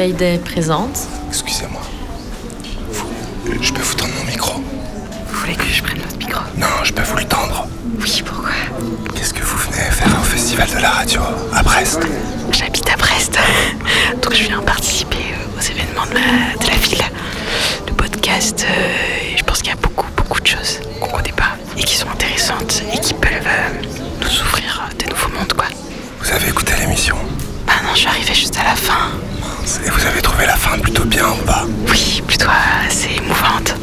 [0.00, 0.98] Mayday présente.
[1.28, 1.82] Excusez-moi.
[2.90, 3.06] Vous,
[3.60, 4.54] je peux vous tendre mon micro?
[5.28, 6.40] Vous voulez que je prenne votre micro?
[6.56, 7.66] Non, je peux vous le tendre.
[8.00, 8.48] Oui, pourquoi?
[9.14, 11.20] Qu'est-ce que vous venez faire au festival de la radio
[11.52, 12.00] à Brest?
[12.50, 13.38] J'habite à Brest,
[14.22, 17.04] donc je viens participer euh, aux événements de la, de la ville.
[17.86, 21.58] Le podcast, euh, je pense qu'il y a beaucoup, beaucoup de choses qu'on connaît pas
[21.76, 23.86] et qui sont intéressantes et qui peuvent euh,
[24.22, 25.66] nous ouvrir euh, de nouveaux mondes, quoi.
[26.22, 27.16] Vous avez écouté l'émission?
[27.66, 29.10] Bah non, je suis arrivée juste à la fin.
[29.78, 32.48] Et vous avez trouvé la fin plutôt bien ou pas Oui, plutôt
[32.86, 33.74] assez émouvante.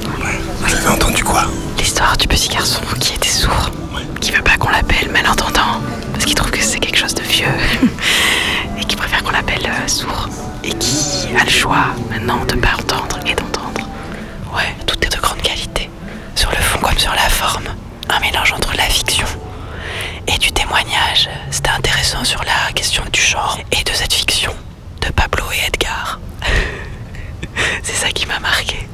[0.59, 1.45] Vous avez entendu quoi
[1.77, 3.71] L'histoire du petit garçon qui était sourd,
[4.19, 5.79] qui veut pas qu'on l'appelle malentendant,
[6.11, 7.45] parce qu'il trouve que c'est quelque chose de vieux,
[8.79, 10.27] et qui préfère qu'on l'appelle euh, sourd,
[10.63, 13.87] et qui a le choix maintenant de pas entendre et d'entendre.
[14.53, 15.89] Ouais, tout est de grande qualité,
[16.35, 17.67] sur le fond comme sur la forme.
[18.09, 19.27] Un mélange entre la fiction
[20.27, 21.29] et du témoignage.
[21.49, 24.53] C'était intéressant sur la question du genre et de cette fiction
[25.01, 26.19] de Pablo et Edgar.
[27.83, 28.87] c'est ça qui m'a marqué.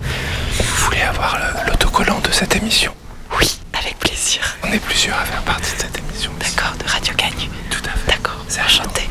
[0.58, 1.38] Vous voulez avoir
[1.68, 2.94] l'autocollant de cette émission
[3.40, 4.42] Oui, avec plaisir.
[4.64, 6.32] On est plusieurs à faire partie de cette émission.
[6.40, 7.50] D'accord, de Radio Canu.
[7.70, 8.12] Tout à fait.
[8.12, 9.10] D'accord, C'est enchanté.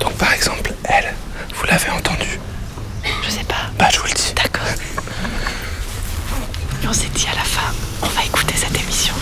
[0.00, 1.14] Donc par exemple, elle,
[1.54, 2.38] vous l'avez entendue
[3.22, 3.70] Je sais pas.
[3.78, 4.32] Bah je vous le dis.
[4.34, 4.66] D'accord.
[6.82, 9.14] Et on s'est dit à la fin, on va écouter cette émission.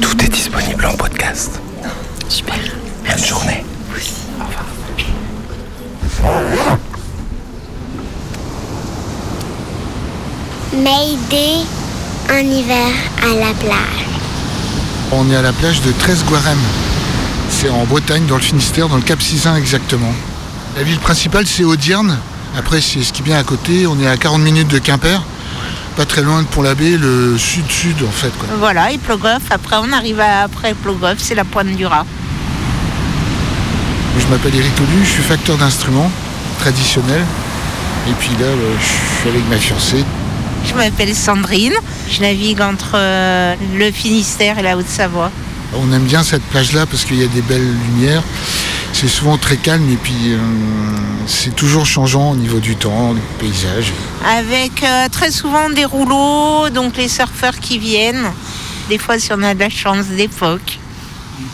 [0.00, 1.60] Tout est disponible en podcast.
[2.28, 2.56] Super.
[3.06, 3.64] Bonne journée.
[6.22, 6.78] Au revoir.
[10.72, 11.64] Mayday
[12.30, 14.06] en hiver à la plage.
[15.12, 16.58] On est à la plage de Tresguarem.
[17.50, 20.12] C'est en Bretagne, dans le Finistère, dans le Cap Sizun exactement.
[20.76, 22.16] La ville principale, c'est Audierne.
[22.56, 23.86] Après, c'est ce qui vient à côté.
[23.86, 25.20] On est à 40 minutes de Quimper.
[25.96, 28.30] Pas très loin de Pont-l'Abbé, le sud-sud en fait.
[28.38, 28.48] quoi.
[28.58, 29.42] Voilà, et Plogoff.
[29.50, 32.04] Après, on arrive à, après Plogoff, c'est la pointe du Raz.
[34.30, 36.08] Je m'appelle Eric Olu, je suis facteur d'instruments
[36.60, 37.24] traditionnels.
[38.08, 40.04] Et puis là, euh, je suis avec ma fiancée.
[40.64, 41.74] Je m'appelle Sandrine.
[42.08, 45.32] Je navigue entre euh, le Finistère et la Haute-Savoie.
[45.74, 48.22] On aime bien cette plage-là parce qu'il y a des belles lumières.
[48.92, 50.38] C'est souvent très calme et puis euh,
[51.26, 53.92] c'est toujours changeant au niveau du temps, du paysage.
[54.24, 58.30] Avec euh, très souvent des rouleaux, donc les surfeurs qui viennent.
[58.88, 60.78] Des fois, si on a de la chance d'époque.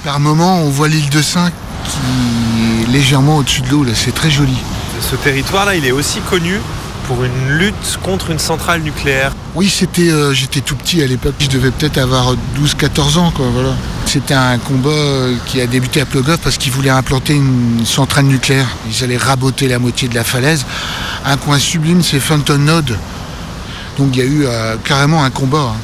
[0.04, 1.50] Par moment, on voit l'île de Saint
[1.87, 2.56] qui
[2.88, 3.84] légèrement au-dessus de l'eau.
[3.84, 4.56] Là, c'est très joli.
[5.00, 6.60] Ce territoire-là, il est aussi connu
[7.06, 9.32] pour une lutte contre une centrale nucléaire.
[9.54, 11.34] Oui, c'était, euh, j'étais tout petit à l'époque.
[11.38, 13.46] Je devais peut-être avoir 12-14 ans, quoi.
[13.52, 13.75] Voilà.
[14.06, 18.25] C'était un combat euh, qui a débuté à Plogoff parce qu'ils voulaient implanter une centrale
[18.25, 18.66] nucléaire.
[18.91, 20.66] Ils allaient raboter la moitié de la falaise.
[21.25, 22.98] Un coin sublime, c'est Fountain Node.
[23.98, 25.72] Donc il y a eu euh, carrément un combat.
[25.75, 25.80] hein.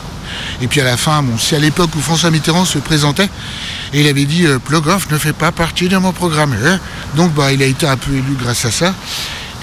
[0.61, 3.29] Et puis à la fin, bon, c'est à l'époque où François Mitterrand se présentait
[3.93, 6.55] et il avait dit euh, Plogoff ne fait pas partie de mon programme.
[6.65, 6.79] hein.
[7.15, 8.95] Donc bah, il a été un peu élu grâce à ça.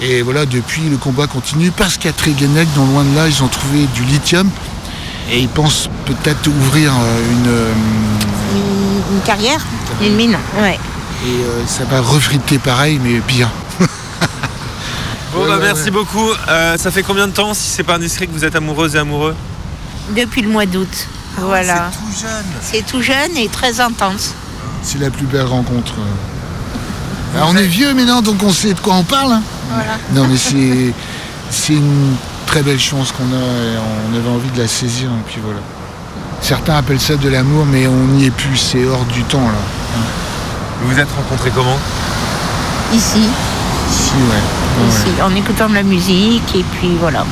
[0.00, 3.48] Et voilà, depuis le combat continue parce qu'à Tréguenec, non loin de là, ils ont
[3.48, 4.48] trouvé du lithium
[5.30, 7.48] et ils pensent peut-être ouvrir euh, une.
[7.48, 7.72] euh,
[8.54, 9.60] Une, une carrière
[10.02, 10.78] Une mine, ouais.
[11.26, 13.50] et euh, ça va refriter pareil, mais bien.
[15.32, 15.90] Bon, Ouais, bah ouais, merci ouais.
[15.92, 16.28] beaucoup.
[16.48, 18.98] Euh, ça fait combien de temps, si c'est pas indiscret, que vous êtes amoureuse et
[18.98, 19.36] amoureux?
[20.16, 20.88] Depuis le mois d'août.
[21.46, 21.90] Voilà.
[21.92, 22.44] tout jeune.
[22.62, 24.34] C'est tout jeune et très intense.
[24.82, 25.94] C'est la plus belle rencontre.
[27.38, 29.34] Ah, on est vieux maintenant, donc on sait de quoi on parle.
[29.34, 29.42] hein.
[30.12, 30.92] Non, mais c'est
[31.48, 33.78] c'est une très belle chance qu'on a et
[34.12, 35.08] on avait envie de la saisir.
[35.10, 35.60] Et puis voilà.
[36.42, 38.56] Certains appellent ça de l'amour, mais on n'y est plus.
[38.56, 40.02] C'est hors du temps là.
[40.82, 41.78] Vous vous êtes rencontrés comment?
[42.92, 44.24] Ici, ouais.
[44.26, 44.88] Ouais, ouais.
[44.88, 47.24] ici, en écoutant de la musique et puis voilà.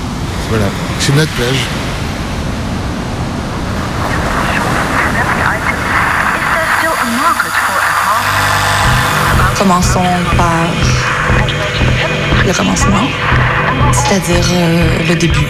[0.49, 0.67] Voilà.
[1.01, 1.67] C'est notre plage.
[9.59, 10.05] Commençons
[10.37, 10.67] par
[12.47, 13.09] le commencement,
[13.93, 15.47] c'est-à-dire euh, le début.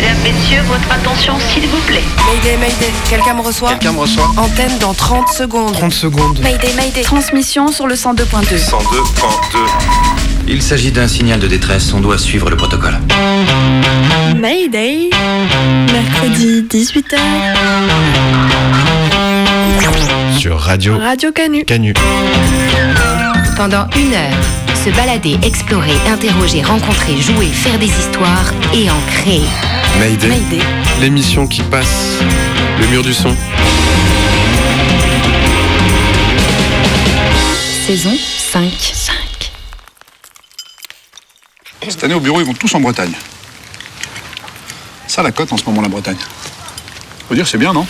[0.00, 2.04] Mesdames, Messieurs, votre attention s'il vous plaît.
[2.32, 5.72] Mayday, Mayday, quelqu'un me reçoit Quelqu'un me reçoit Antenne dans 30 secondes.
[5.72, 6.38] 30 secondes.
[6.40, 7.02] Mayday, Mayday.
[7.02, 8.24] Transmission sur le 102.2.
[8.24, 9.58] 102.2.
[10.46, 12.96] Il s'agit d'un signal de détresse, on doit suivre le protocole.
[14.36, 15.10] Mayday,
[15.92, 17.18] mercredi 18h,
[20.38, 21.64] Sur Radio Radio Canu.
[21.64, 21.92] Canu.
[23.56, 24.38] Pendant une heure,
[24.84, 29.42] se balader, explorer, interroger, rencontrer, jouer, faire des histoires et en créer.
[29.96, 30.28] Mayday.
[30.28, 30.64] Mayday.
[31.00, 32.18] L'émission qui passe
[32.80, 33.34] le mur du son.
[37.86, 38.16] Saison
[38.52, 38.70] 5.
[38.70, 39.14] 5.
[41.88, 43.12] Cette année au bureau, ils vont tous en Bretagne.
[45.06, 46.18] Ça, la cote en ce moment, la Bretagne.
[47.28, 47.86] Faut dire, c'est bien, non?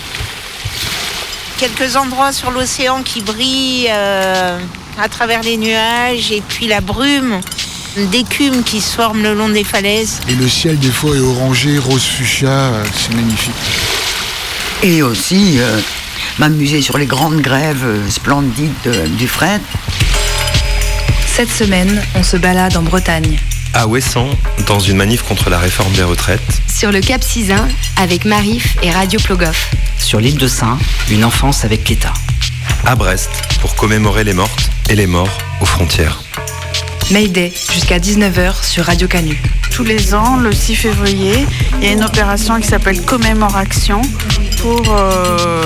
[1.58, 4.58] Quelques endroits sur l'océan qui brillent euh,
[4.98, 7.40] à travers les nuages et puis la brume
[7.96, 10.20] d'écume qui se forme le long des falaises.
[10.29, 13.55] Et le ciel, des fois, est orangé, rose fuchsia, euh, c'est magnifique.
[14.82, 15.81] Et aussi euh,
[16.38, 19.61] m'amuser sur les grandes grèves euh, splendides euh, du fret.
[21.26, 23.38] Cette semaine, on se balade en Bretagne.
[23.75, 24.29] À Ouessant,
[24.67, 26.40] dans une manif contre la réforme des retraites.
[26.67, 29.70] Sur le Cap Cisin avec Marif et Radio Plogoff.
[29.99, 30.79] Sur l'île de Saint,
[31.11, 32.14] une enfance avec l'État.
[32.87, 33.31] À Brest,
[33.61, 36.23] pour commémorer les mortes et les morts aux frontières.
[37.10, 39.40] Mayday, jusqu'à 19h sur Radio Canu.
[39.70, 41.46] Tous les ans, le 6 février,
[41.81, 44.02] il y a une opération qui s'appelle Commémoration
[44.60, 45.64] pour euh,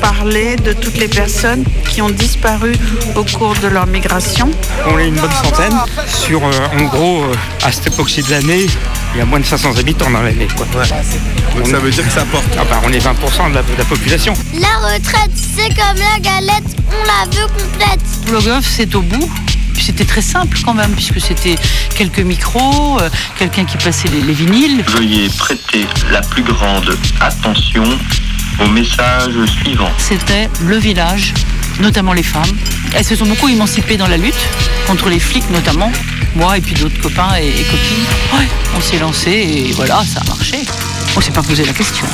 [0.00, 2.72] parler de toutes les personnes qui ont disparu
[3.14, 4.50] au cours de leur migration.
[4.86, 5.78] On est une bonne centaine.
[6.08, 8.66] Sur, euh, en gros, euh, à cette époque-ci de l'année,
[9.14, 10.48] il y a moins de 500 habitants dans l'année.
[10.56, 10.66] Quoi.
[11.54, 12.44] Donc ça veut dire que ça porte.
[12.58, 14.34] Ah bah, on est 20% de la, de la population.
[14.54, 18.00] La retraite, c'est comme la galette, on la veut complète.
[18.26, 19.30] Blogoff, c'est au bout.
[19.80, 21.56] C'était très simple quand même, puisque c'était
[21.94, 23.08] quelques micros, euh,
[23.38, 24.82] quelqu'un qui passait les, les vinyles.
[24.88, 27.84] Veuillez prêter la plus grande attention
[28.58, 29.90] au message suivant.
[29.98, 31.34] C'était le village,
[31.80, 32.56] notamment les femmes.
[32.94, 34.34] Elles se sont beaucoup émancipées dans la lutte,
[34.86, 35.92] contre les flics notamment.
[36.34, 38.04] Moi et puis d'autres copains et, et copines.
[38.34, 40.58] Ouais, on s'est lancé et voilà, ça a marché.
[41.16, 42.06] On s'est pas posé la question.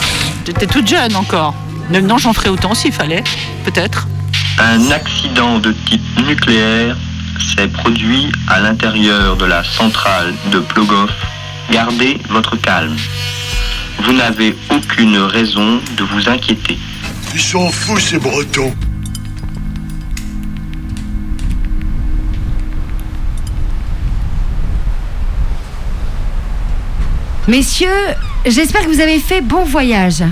[0.46, 1.54] J'étais toute jeune encore.
[1.90, 3.24] Maintenant, j'en ferais autant s'il fallait,
[3.64, 4.06] peut-être.
[4.58, 6.96] Un accident de type nucléaire
[7.38, 11.11] s'est produit à l'intérieur de la centrale de Plogoff.
[11.70, 12.96] Gardez votre calme.
[14.02, 16.79] Vous n'avez aucune raison de vous inquiéter.
[17.34, 18.75] Ils s'en foutent ces bretons.
[27.49, 27.88] Messieurs,
[28.46, 30.23] j'espère que vous avez fait bon voyage.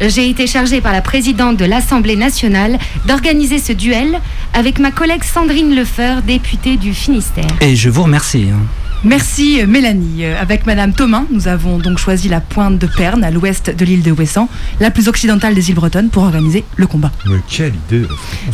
[0.00, 4.20] J'ai été chargée par la présidente de l'Assemblée nationale d'organiser ce duel
[4.54, 7.46] avec ma collègue Sandrine Lefeur, députée du Finistère.
[7.60, 8.48] Et je vous remercie.
[8.52, 8.60] hein.
[9.04, 10.24] Merci euh, Mélanie.
[10.24, 13.84] Euh, Avec Madame Thomas, nous avons donc choisi la pointe de Perne, à l'ouest de
[13.84, 14.48] l'île de Ouessant,
[14.80, 17.12] la plus occidentale des îles bretonnes, pour organiser le combat.
[17.26, 18.06] Mais quelle idée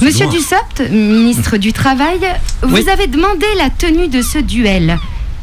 [0.03, 2.19] Monsieur Dussopt, ministre du Travail,
[2.63, 2.89] vous Oui.
[2.91, 4.99] avez demandé la tenue de ce duel.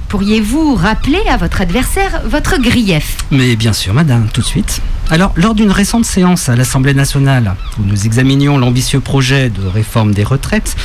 [0.09, 3.17] Pourriez-vous rappeler à votre adversaire votre grief?
[3.31, 4.81] Mais bien sûr, madame, tout de suite.
[5.11, 10.13] Alors, lors d'une récente séance à l'Assemblée nationale, où nous examinions l'ambitieux projet de réforme
[10.13, 10.75] des retraites,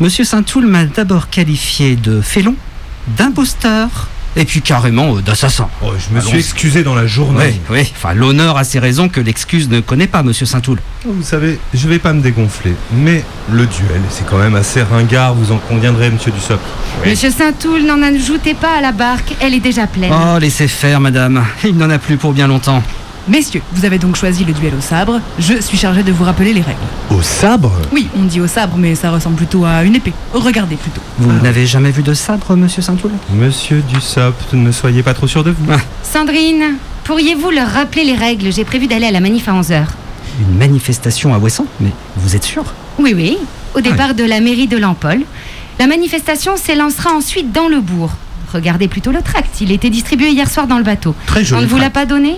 [0.00, 2.56] Monsieur Saint-Toul m'a d'abord qualifié de félon,
[3.16, 5.68] d'imposteur, et puis carrément euh, d'assassin.
[5.82, 7.58] je me suis excusé dans la journée.
[7.70, 7.92] Oui, oui.
[7.96, 10.78] Enfin, l'honneur a ses raisons que l'excuse ne connaît pas, Monsieur Saint-Toul.
[11.06, 15.34] Vous savez, je vais pas me dégonfler, mais le duel, c'est quand même assez ringard,
[15.34, 16.60] vous en conviendrez, monsieur Dussopt.
[17.06, 20.12] Monsieur Saint-Toul, n'en ajoutez pas à la barque, elle est déjà pleine.
[20.12, 21.42] Oh, laissez faire, madame.
[21.64, 22.82] Il n'en a plus pour bien longtemps.
[23.26, 25.18] Messieurs, vous avez donc choisi le duel au sabre.
[25.38, 26.78] Je suis chargée de vous rappeler les règles.
[27.10, 30.12] Au sabre Oui, on dit au sabre, mais ça ressemble plutôt à une épée.
[30.34, 31.00] Regardez plutôt.
[31.18, 35.42] Vous n'avez jamais vu de sabre, Monsieur Saint-Toul Monsieur Dussopt, ne soyez pas trop sûr
[35.42, 35.64] de vous.
[36.02, 36.74] Sandrine,
[37.04, 38.52] pourriez-vous leur rappeler les règles?
[38.52, 39.84] J'ai prévu d'aller à la manif à 11h.
[40.40, 42.64] Une manifestation à Ouessant Mais vous êtes sûr?
[42.98, 43.38] Oui, oui,
[43.74, 45.20] au départ de la mairie de Lampol.
[45.78, 48.10] La manifestation s'élancera ensuite dans le bourg.
[48.52, 51.14] Regardez plutôt le tract, il était distribué hier soir dans le bateau.
[51.26, 52.36] Très joli On ne vous l'a pas donné?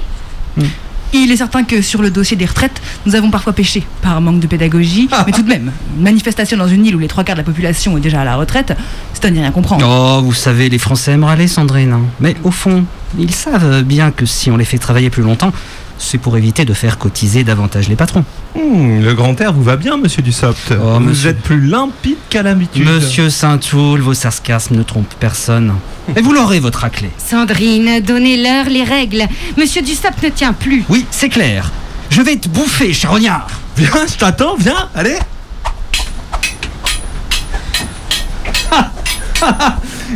[1.12, 4.40] Il est certain que sur le dossier des retraites, nous avons parfois péché par manque
[4.40, 7.36] de pédagogie, mais tout de même, une manifestation dans une île où les trois quarts
[7.36, 8.76] de la population est déjà à la retraite,
[9.14, 9.86] c'est à n'y rien comprendre.
[9.88, 11.96] Oh, vous savez, les Français aiment râler, Sandrine.
[12.20, 12.84] Mais au fond,
[13.18, 15.52] ils savent bien que si on les fait travailler plus longtemps,
[15.98, 18.24] c'est pour éviter de faire cotiser davantage les patrons.
[18.54, 20.72] Hmm, le grand air vous va bien, monsieur Dussopt.
[20.72, 22.84] vous monsieur- êtes plus limpide qu'à l'habitude.
[22.86, 25.74] Monsieur Saint-Toul, vos sarcasmes ne trompent personne.
[26.14, 27.10] Et vous l'aurez, votre raclée.
[27.18, 29.26] Sandrine, donnez-leur les règles.
[29.56, 30.84] Monsieur Dussop ne tient plus.
[30.88, 31.70] Oui, c'est clair.
[32.10, 33.48] Je vais te bouffer, charognard.
[33.76, 35.16] Viens, je t'attends, viens, allez.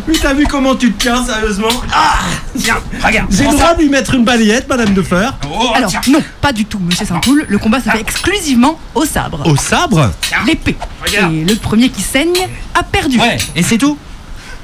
[0.06, 2.18] Mais t'as vu comment tu te tiens, sérieusement Ah
[2.54, 3.28] Viens, regarde.
[3.30, 5.34] J'ai le droit de lui mettre une balayette, madame de Fer
[5.74, 7.44] Alors, non, pas du tout, monsieur Saint-Poul.
[7.48, 9.42] Le combat se fait exclusivement au sabre.
[9.46, 10.10] Au sabre
[10.46, 10.76] L'épée.
[11.12, 12.36] Et le premier qui saigne
[12.74, 13.18] a perdu.
[13.18, 13.96] Ouais, et c'est tout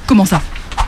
[0.07, 0.41] Comment ça?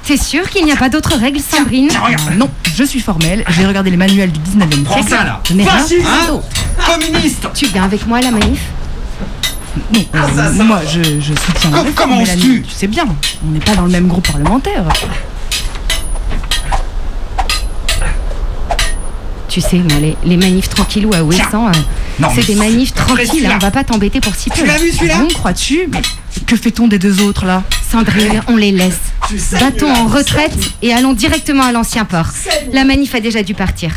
[0.05, 1.89] T'es sûr qu'il n'y a pas d'autres règles, Sandrine?
[1.95, 3.45] Ah, Non, je suis formelle.
[3.49, 5.09] J'ai regardé les manuels du 19e Prends siècle.
[5.11, 5.41] ça, là.
[5.47, 6.03] Je n'ai rien Fasciste.
[6.07, 6.47] fait d'autre.
[6.87, 8.61] Communiste Tu viens avec moi à la manif?
[9.93, 12.43] Non, euh, moi je, je soutiens la réforme, comment Mélanie.
[12.43, 13.07] oses-tu Tu sais bien,
[13.47, 14.85] on n'est pas dans le même groupe parlementaire.
[19.49, 21.71] Tu sais, moi, les, les manifs tranquillou à Ouessant,
[22.21, 23.53] Non, c'est des manifs tranquilles, celui-là.
[23.53, 24.63] hein, on va pas t'embêter pour si peu.
[24.67, 25.89] Bon, crois-tu?
[25.91, 26.03] Mais
[26.47, 27.63] que fait-on des deux autres là?
[27.91, 28.99] Sandrine, on les laisse.
[29.59, 32.27] Battons en retraite et allons directement à l'ancien port.
[32.73, 33.93] La manif a déjà dû partir.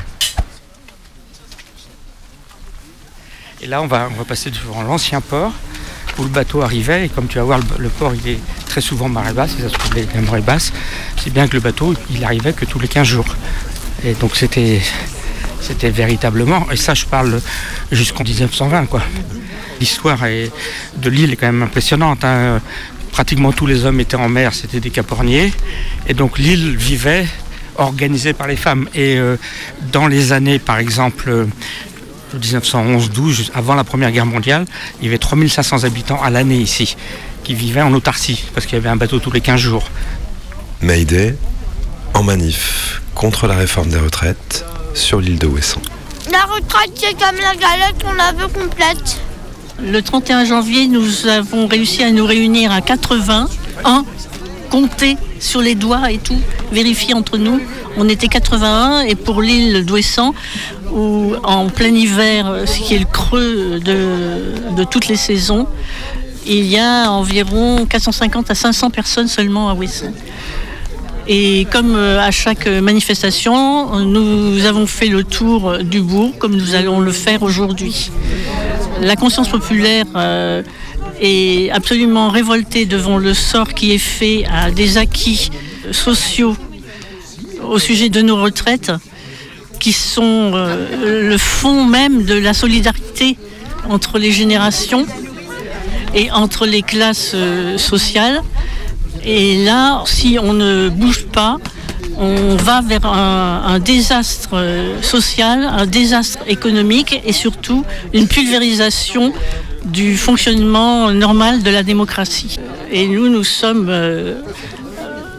[3.72, 5.54] Là, on va, on passer devant l'ancien port
[6.20, 7.06] où le bateau arrivait.
[7.06, 9.56] Et comme tu vas voir, le, port, il est très souvent marée basse.
[9.58, 9.94] Et ça se trouve
[10.26, 10.74] marées basses.
[11.18, 13.36] C'est bien que le bateau, il arrivait que tous les 15 jours.
[14.04, 14.82] Et donc, c'était,
[15.90, 17.40] véritablement, et ça, je parle
[17.92, 19.02] jusqu'en 1920, quoi.
[19.80, 22.26] L'histoire de l'île est quand même impressionnante.
[22.26, 22.60] hein.
[23.12, 25.54] Pratiquement tous les hommes étaient en mer, c'était des caporniers.
[26.08, 27.26] Et donc, l'île vivait
[27.78, 28.88] organisée par les femmes.
[28.94, 29.38] Et euh,
[29.92, 31.48] dans les années, par exemple,
[32.40, 34.66] 1911-12, juste avant la Première Guerre mondiale,
[35.02, 36.96] il y avait 3500 habitants à l'année ici,
[37.44, 39.84] qui vivaient en autarcie, parce qu'il y avait un bateau tous les 15 jours.
[40.82, 41.36] Mayday,
[42.14, 45.82] en manif contre la réforme des retraites sur l'île de Ouessant.
[46.32, 49.20] La retraite, c'est comme la galette, on la veut complète.
[49.82, 53.50] Le 31 janvier, nous avons réussi à nous réunir à 80,
[53.86, 54.06] un,
[54.72, 56.40] compter sur les doigts et tout,
[56.72, 57.60] vérifier entre nous.
[57.98, 60.34] On était 81 et pour l'île d'Ouessant,
[60.92, 65.68] où en plein hiver, ce qui est le creux de, de toutes les saisons,
[66.46, 70.14] il y a environ 450 à 500 personnes seulement à Ouessant.
[71.28, 76.74] Et comme euh, à chaque manifestation, nous avons fait le tour du bourg, comme nous
[76.74, 78.10] allons le faire aujourd'hui.
[79.02, 80.64] La conscience populaire euh,
[81.22, 85.50] est absolument révoltée devant le sort qui est fait à des acquis
[85.92, 86.56] sociaux
[87.64, 88.92] au sujet de nos retraites,
[89.80, 93.38] qui sont euh, le fond même de la solidarité
[93.90, 95.06] entre les générations
[96.14, 98.42] et entre les classes euh, sociales.
[99.24, 101.58] Et là, si on ne bouge pas,
[102.18, 109.34] on va vers un, un désastre euh, social, un désastre économique et surtout une pulvérisation
[109.86, 112.58] du fonctionnement normal de la démocratie.
[112.92, 114.42] Et nous, nous sommes, euh,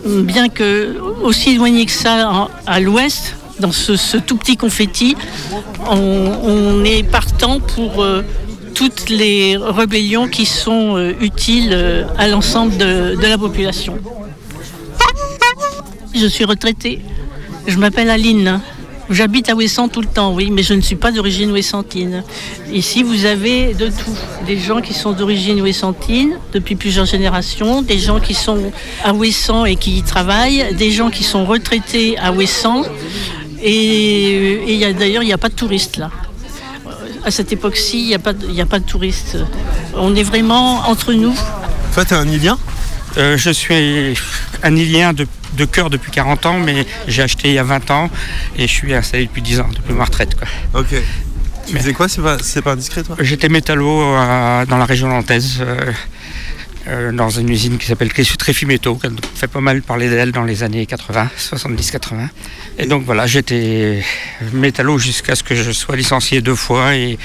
[0.05, 5.17] bien que aussi éloignés que ça à l'ouest, dans ce, tout petit confetti,
[5.89, 8.23] on, est partant pour euh,
[8.75, 13.99] toutes les rébellions qui sont euh, utiles à l'ensemble de la population.
[16.15, 17.01] Je suis retraitée.
[17.67, 18.61] Je m'appelle Aline.
[19.13, 22.25] J'habite à Ouessant tout le temps, oui, mais je ne suis pas d'origine ouessantine.
[22.73, 24.17] Ici, vous avez de tout.
[24.47, 28.73] Des gens qui sont d'origine ouessantine depuis plusieurs générations, des gens qui sont
[29.05, 32.83] à Ouessant et qui y travaillent, des gens qui sont retraités à Ouessant.
[33.63, 36.11] Et, et il y a- d'ailleurs, il n'y a pas de touristes là.
[37.25, 39.37] À cette époque-ci, il n'y a, pas de- il y a pas de touristes.
[39.95, 41.35] On est vraiment entre nous.
[41.95, 42.59] Toi, t'es un Ilien
[43.19, 44.15] Euh, je suis
[44.63, 45.27] un Ilien de,
[45.57, 48.11] de cœur depuis 40 ans, mais j'ai acheté il y a 20 ans
[48.57, 50.35] et je suis installé depuis 10 ans, depuis ma retraite.
[50.35, 50.81] Quoi.
[50.81, 50.95] Ok.
[51.67, 52.09] Tu faisais quoi?
[52.09, 53.17] C'est pas, pas indiscret, toi?
[53.21, 55.93] J'étais métallo euh, dans la région nantaise, euh,
[56.89, 60.43] euh, dans une usine qui s'appelle Tréfi- Tréfimétaux, qui fait pas mal parler d'elle dans
[60.43, 62.29] les années 80, 70-80.
[62.79, 64.03] Et donc voilà, j'étais
[64.53, 67.17] métallo jusqu'à ce que je sois licencié deux fois et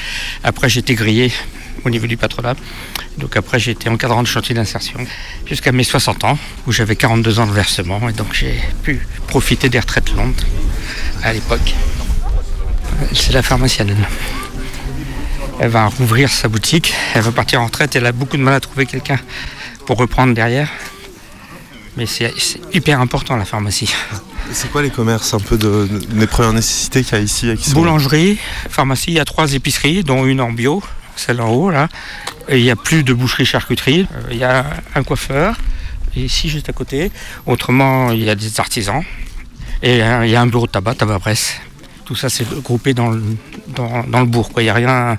[0.43, 1.31] après été grillé
[1.85, 2.55] au niveau du patronat.
[3.17, 4.99] Donc après j'ai été encadrant de chantier d'insertion
[5.45, 9.69] jusqu'à mes 60 ans où j'avais 42 ans de versement et donc j'ai pu profiter
[9.69, 10.35] des retraites longues
[11.23, 11.73] à l'époque.
[13.13, 13.95] C'est la pharmacienne.
[15.59, 18.53] Elle va rouvrir sa boutique, elle va partir en retraite, elle a beaucoup de mal
[18.53, 19.19] à trouver quelqu'un
[19.87, 20.69] pour reprendre derrière.
[21.95, 22.31] Mais c'est
[22.73, 23.91] hyper important la pharmacie.
[24.51, 27.49] C'est quoi les commerces un peu de, de- des premières nécessités qu'il y a ici
[27.49, 28.37] et qui sont- Boulangerie,
[28.69, 30.83] pharmacie, il y a trois épiceries, dont une en bio,
[31.19, 31.87] celle en haut là.
[32.49, 34.07] Il n'y a plus de boucherie-charcuterie.
[34.15, 35.55] Euh, Il y a un coiffeur,
[36.15, 37.11] ici juste à côté.
[37.45, 39.03] Autrement, il y a des artisans.
[39.83, 41.55] Et euh, il y a un bureau de tabac, tabac presse.
[42.05, 43.21] Tout ça, c'est groupé dans le,
[43.67, 44.49] dans, dans le bourg.
[44.51, 44.61] quoi.
[44.63, 45.17] Il n'y a rien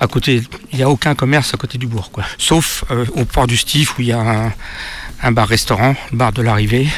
[0.00, 0.42] à côté.
[0.72, 2.10] Il n'y a aucun commerce à côté du bourg.
[2.10, 2.24] Quoi.
[2.36, 4.52] Sauf euh, au port du Stif où il y a
[5.22, 6.88] un, bar-restaurant, bar de l'arrivée,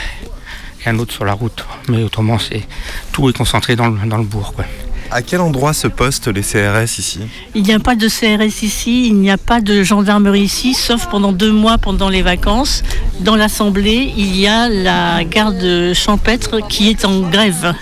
[0.84, 1.64] et un autre sur la route.
[1.88, 2.66] Mais autrement, c'est
[3.12, 4.54] tout est concentré dans le, dans le bourg.
[4.54, 4.64] Quoi.
[5.10, 7.20] À quel endroit se postent les CRS ici
[7.54, 11.06] Il n'y a pas de CRS ici, il n'y a pas de gendarmerie ici, sauf
[11.06, 12.82] pendant deux mois pendant les vacances.
[13.20, 17.74] Dans l'Assemblée, il y a la garde champêtre qui est en grève.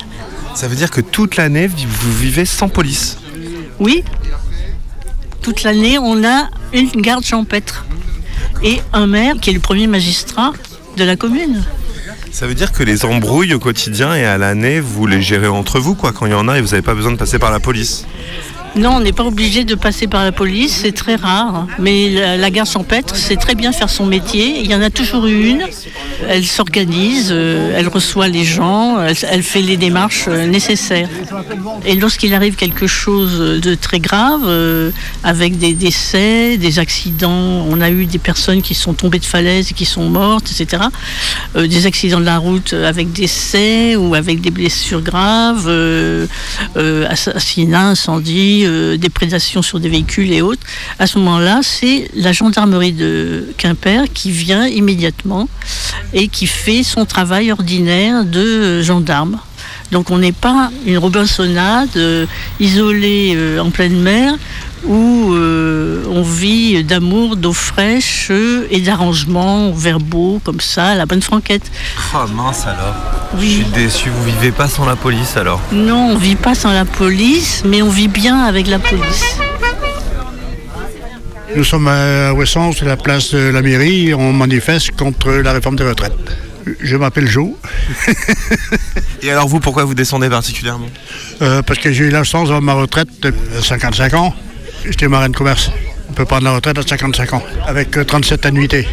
[0.55, 3.19] Ça veut dire que toute l'année, vous vivez sans police
[3.81, 4.05] Oui,
[5.43, 7.87] toute l'année, on a une garde champêtre
[8.63, 10.53] et un maire qui est le premier magistrat
[10.97, 11.63] de la commune.
[12.37, 15.81] Ça veut dire que les embrouilles au quotidien et à l'année, vous les gérez entre
[15.81, 17.51] vous, quoi, quand il y en a et vous n'avez pas besoin de passer par
[17.51, 18.05] la police?
[18.77, 21.67] Non, on n'est pas obligé de passer par la police, c'est très rare.
[21.79, 24.61] Mais la, la garde champêtre sait très bien faire son métier.
[24.61, 25.63] Il y en a toujours eu une.
[26.29, 31.09] Elle s'organise, euh, elle reçoit les gens, elle, fait les démarches euh, nécessaires.
[31.85, 34.91] Et lorsqu'il arrive quelque chose de très grave, euh,
[35.25, 39.71] avec des décès, des accidents, on a eu des personnes qui sont tombées de falaise
[39.71, 40.85] et qui sont mortes, etc.
[41.55, 46.27] Des accidents de la route avec décès ou avec des blessures graves, euh,
[46.77, 47.07] euh,
[48.67, 50.63] euh, des prédations sur des véhicules et autres,
[50.99, 55.49] à ce moment-là, c'est la gendarmerie de Quimper qui vient immédiatement
[56.13, 59.39] et qui fait son travail ordinaire de gendarme.
[59.93, 62.27] Donc on n'est pas une Robinsonade euh,
[62.61, 64.35] isolée euh, en pleine mer
[64.85, 71.07] où euh, on vit d'amour, d'eau fraîche euh, et d'arrangements verbaux comme ça, à la
[71.07, 71.71] bonne franquette.
[72.15, 72.95] Oh mince alors.
[73.39, 73.49] Oui.
[73.49, 75.61] Je suis déçu, vous vivez pas sans la police alors.
[75.73, 79.39] Non, on vit pas sans la police, mais on vit bien avec la police.
[81.55, 84.13] Nous sommes à Ouessant, c'est la place de la mairie.
[84.13, 86.13] On manifeste contre la réforme des retraites.
[86.81, 87.51] Je m'appelle Joe.
[89.23, 90.89] Et alors vous, pourquoi vous descendez particulièrement
[91.43, 94.35] Euh, parce que j'ai eu la chance d'avoir ma retraite à 55 ans.
[94.85, 95.71] J'étais marin de commerce.
[96.09, 98.87] On peut prendre la retraite à 55 ans, avec euh, 37 annuités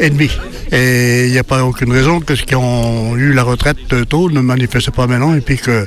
[0.00, 0.30] et demi.
[0.70, 4.04] Et il n'y a pas aucune raison que ceux qui ont eu la retraite euh,
[4.04, 5.86] tôt ne manifestent pas maintenant et puis que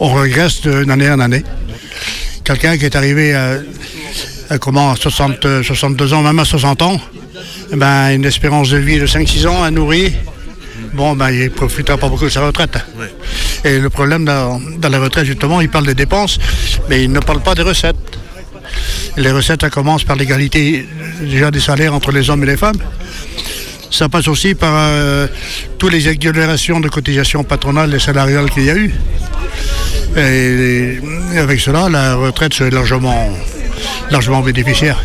[0.00, 1.44] on regresse d'année en année.
[2.42, 3.58] Quelqu'un qui est arrivé à,
[4.50, 7.00] à comment, à 60, euh, 62 ans, même à 60 ans,
[7.72, 10.10] eh ben, une espérance de vie de 5-6 ans à nourrir,
[10.94, 12.78] bon, ben, il ne profitera pas beaucoup de sa retraite.
[13.64, 16.38] Et le problème dans, dans la retraite, justement, il parle des dépenses,
[16.88, 17.96] mais il ne parle pas des recettes.
[19.16, 20.88] Les recettes, ça commence par l'égalité
[21.20, 22.78] déjà des salaires entre les hommes et les femmes.
[23.90, 25.28] Ça passe aussi par euh,
[25.78, 28.92] toutes les exonérations de cotisations patronales et salariales qu'il y a eu.
[30.16, 30.98] Et,
[31.34, 33.28] et avec cela, la retraite largement,
[34.10, 34.98] largement bénéficiaire.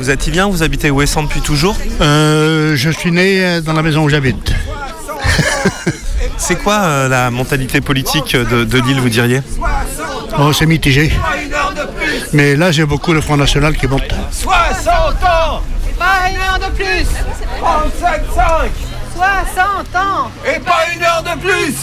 [0.00, 1.76] Vous êtes bien Vous habitez Ouessant depuis toujours?
[2.00, 4.52] Euh, je suis né euh, dans la maison où j'habite.
[6.36, 9.42] C'est quoi euh, la mentalité politique de, de l'île, vous diriez?
[10.38, 11.12] Oh, c'est mitigé.
[12.32, 14.14] Mais là, j'ai beaucoup le Front National qui monte.
[14.30, 14.88] 60
[15.24, 15.62] ans
[15.98, 17.06] Pas une heure de plus
[17.60, 18.22] 35
[19.14, 21.74] 60 ans Et pas une heure de plus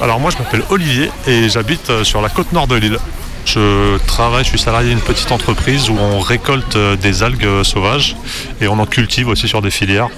[0.00, 2.98] Alors moi je m'appelle Olivier et j'habite euh, sur la côte nord de l'île.
[3.44, 8.16] Je travaille, je suis salarié d'une petite entreprise où on récolte euh, des algues sauvages
[8.60, 10.08] et on en cultive aussi sur des filières.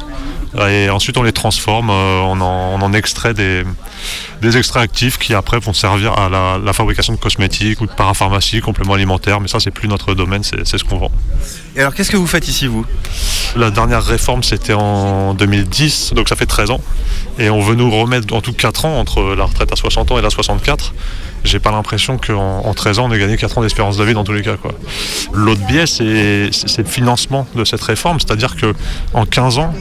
[0.58, 3.64] Et ensuite on les transforme, euh, on en, on en extrait des,
[4.42, 7.92] des extraits actifs qui après vont servir à la, la fabrication de cosmétiques ou de
[7.92, 11.10] parapharmacie, compléments alimentaires, mais ça c'est plus notre domaine, c'est c'est ce qu'on vend.
[11.74, 12.84] Et alors qu'est-ce que vous faites ici, vous?
[13.56, 16.80] La dernière réforme c'était en 2010, donc ça fait 13 ans.
[17.38, 20.18] Et on veut nous remettre en tout 4 ans entre la retraite à 60 ans
[20.18, 20.92] et la 64.
[21.44, 24.14] J'ai pas l'impression qu'en en 13 ans on ait gagné 4 ans d'espérance de vie
[24.14, 24.56] dans tous les cas.
[24.56, 24.72] quoi.
[25.32, 28.74] L'autre biais c'est c'est- c'est le financement de cette réforme, c'est-à-dire que
[29.12, 29.72] en 15 ans,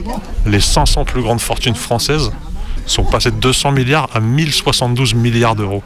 [0.46, 2.32] les 500 plus grandes fortunes françaises
[2.86, 5.84] sont passées de 200 milliards à 1072 milliards d'euros.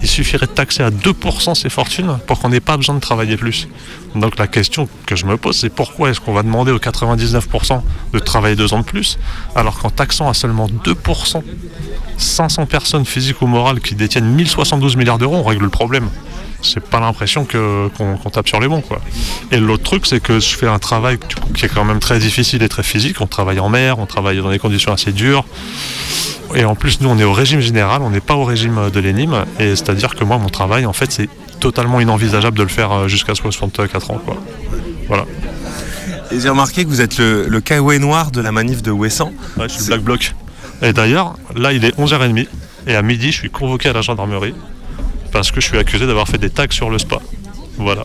[0.00, 3.36] Il suffirait de taxer à 2% ces fortunes pour qu'on n'ait pas besoin de travailler
[3.36, 3.68] plus.
[4.14, 7.82] Donc la question que je me pose, c'est pourquoi est-ce qu'on va demander aux 99%
[8.12, 9.18] de travailler deux ans de plus,
[9.56, 11.42] alors qu'en taxant à seulement 2%,
[12.16, 16.08] 500 personnes physiques ou morales qui détiennent 1072 milliards d'euros, on règle le problème.
[16.60, 18.80] C'est pas l'impression que- qu'on qu'on tape sur les bons.
[18.80, 19.00] Quoi.
[19.52, 22.00] Et l'autre truc, c'est que je fais un travail du coup, qui est quand même
[22.00, 23.20] très difficile et très physique.
[23.20, 25.44] On travaille en mer, on travaille dans des conditions assez dures.
[26.54, 29.00] Et en plus, nous, on est au régime général, on n'est pas au régime de
[29.00, 29.44] l'ENIM.
[29.60, 31.28] Et c'est-à-dire que moi, mon travail, en fait, c'est
[31.60, 34.20] totalement inenvisageable de le faire euh, jusqu'à 64 ans.
[34.24, 34.36] Quoi.
[35.08, 35.24] Voilà.
[36.32, 39.32] Et j'ai remarqué que vous êtes le, le caouet noir de la manif de Ouessant.
[39.56, 40.34] Ouais, je suis le Black Bloc.
[40.82, 42.46] Et d'ailleurs, là, il est 11h30.
[42.86, 44.54] Et à midi, je suis convoqué à la gendarmerie
[45.32, 47.18] parce que je suis accusé d'avoir fait des tags sur le spa.
[47.76, 48.04] Voilà.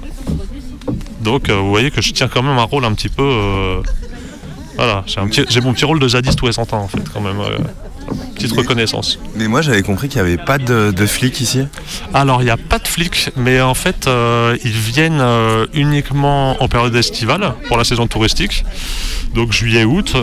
[1.22, 3.24] Donc, euh, vous voyez que je tiens quand même un rôle un petit peu.
[3.24, 3.82] euh,
[4.76, 5.04] voilà,
[5.50, 7.40] j'ai mon petit rôle de zadiste ouessantin en fait, quand même.
[7.40, 7.58] euh,
[8.36, 9.20] petite reconnaissance.
[9.36, 11.62] Mais moi j'avais compris qu'il n'y avait pas de, de flics ici.
[12.14, 16.62] Alors, il n'y a pas de flics, mais en fait, euh, ils viennent euh, uniquement
[16.62, 18.66] en période estivale pour la saison touristique,
[19.34, 20.16] donc juillet-août.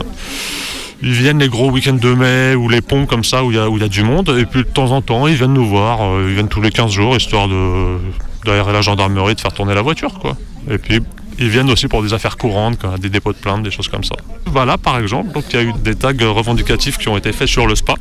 [1.02, 3.80] Ils viennent les gros week-ends de mai ou les ponts comme ça où il y,
[3.80, 6.02] y a du monde, et puis de temps en temps, ils viennent nous voir.
[6.02, 7.96] euh, ils viennent tous les 15 jours histoire de
[8.44, 10.36] d'aérer la gendarmerie, de faire tourner la voiture, quoi.
[10.70, 11.00] Et puis.
[11.42, 14.14] Ils viennent aussi pour des affaires courantes, des dépôts de plainte, des choses comme ça.
[14.44, 17.48] Voilà, par exemple, donc il y a eu des tags revendicatifs qui ont été faits
[17.48, 17.94] sur le spa.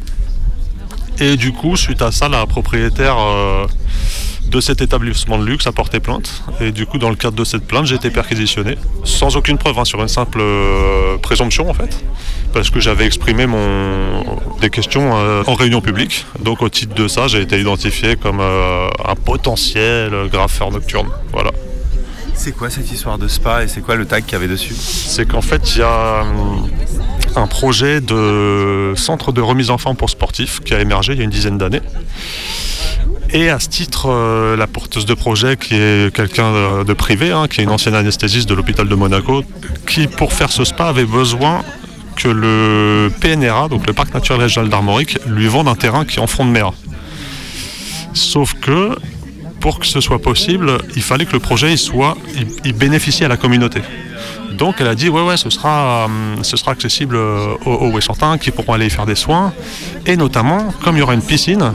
[1.22, 3.66] Et du coup, suite à ça, la propriétaire euh,
[4.50, 6.44] de cet établissement de luxe a porté plainte.
[6.60, 9.78] Et du coup, dans le cadre de cette plainte, j'ai été perquisitionné, sans aucune preuve,
[9.78, 12.04] hein, sur une simple euh, présomption en fait,
[12.54, 14.24] parce que j'avais exprimé mon...
[14.62, 16.26] des questions euh, en réunion publique.
[16.40, 21.10] Donc au titre de ça, j'ai été identifié comme euh, un potentiel graffeur nocturne.
[21.32, 21.52] Voilà.
[22.34, 24.74] C'est quoi cette histoire de spa et c'est quoi le tag qu'il y avait dessus?
[24.74, 26.70] C'est qu'en fait, il y a hum,
[27.36, 31.22] un projet de centre de remise en forme pour sportifs qui a émergé il y
[31.22, 31.82] a une dizaine d'années.
[33.32, 37.48] Et à ce titre, euh, la porteuse de projet, qui est quelqu'un de, privé, hein,
[37.48, 39.44] qui est une ancienne anesthésiste de l'hôpital de Monaco,
[39.88, 41.64] qui pour faire ce spa avait besoin
[42.16, 46.22] que le PNRA, donc le parc naturel régional d'Armorique, lui vende un terrain qui est
[46.22, 46.72] en front de mer.
[48.14, 48.96] Sauf que
[49.60, 52.18] pour que ce soit possible, il fallait que le projet il soit,
[52.66, 53.82] il, bénéficie à la communauté.
[54.54, 57.92] Donc elle a dit ouais ouais ce sera, hum, ce sera accessible euh, aux, aux
[57.92, 59.54] Wessantins qui pourront aller y faire des soins
[60.06, 61.74] et notamment comme il y aura une piscine,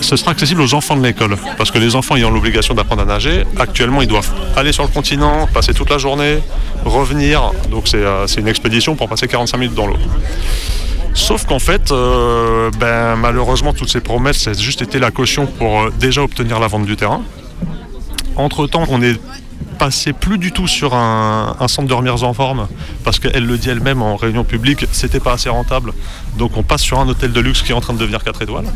[0.00, 3.04] ce sera accessible aux enfants de l'école parce que les enfants ayant l'obligation d'apprendre à
[3.04, 6.38] nager, actuellement ils doivent aller sur le continent, passer toute la journée,
[6.84, 9.96] revenir, donc c'est euh, c'est une expédition pour passer 45 minutes dans l'eau.
[11.12, 15.80] Sauf qu'en fait, euh, ben, malheureusement, toutes ces promesses, a juste été la caution pour
[15.80, 17.22] euh, déjà obtenir la vente du terrain.
[18.36, 19.20] Entre-temps, on est
[19.78, 22.68] passé plus du tout sur un, un centre de remise en forme,
[23.02, 25.92] parce qu'elle le dit elle-même en réunion publique, c'était pas assez rentable.
[26.36, 28.42] Donc on passe sur un hôtel de luxe qui est en train de devenir 4
[28.42, 28.66] étoiles.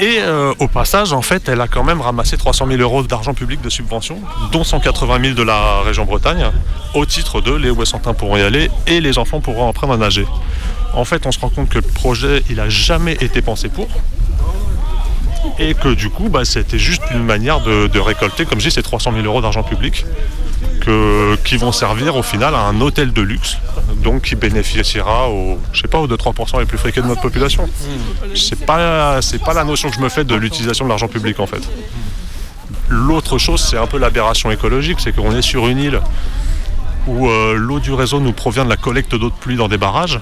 [0.00, 3.34] Et euh, au passage, en fait, elle a quand même ramassé 300 000 euros d'argent
[3.34, 4.18] public de subvention,
[4.50, 6.46] dont 180 000 de la région Bretagne,
[6.94, 10.26] au titre de les Ouessantins pourront y aller et les enfants pourront apprendre à nager.
[10.94, 13.88] En fait, on se rend compte que le projet, il a jamais été pensé pour.
[15.58, 18.74] Et que du coup, bah, c'était juste une manière de, de récolter, comme je dis,
[18.74, 20.06] ces 300 000 euros d'argent public
[21.44, 23.56] qui vont servir au final à un hôtel de luxe,
[24.02, 27.68] donc qui bénéficiera aux, je sais pas, aux 2-3% les plus fréquents de notre population.
[28.34, 31.46] C'est pas, pas la notion que je me fais de l'utilisation de l'argent public en
[31.46, 31.62] fait.
[32.88, 36.00] L'autre chose, c'est un peu l'aberration écologique, c'est qu'on est sur une île
[37.06, 39.78] où euh, l'eau du réseau nous provient de la collecte d'eau de pluie dans des
[39.78, 40.20] barrages.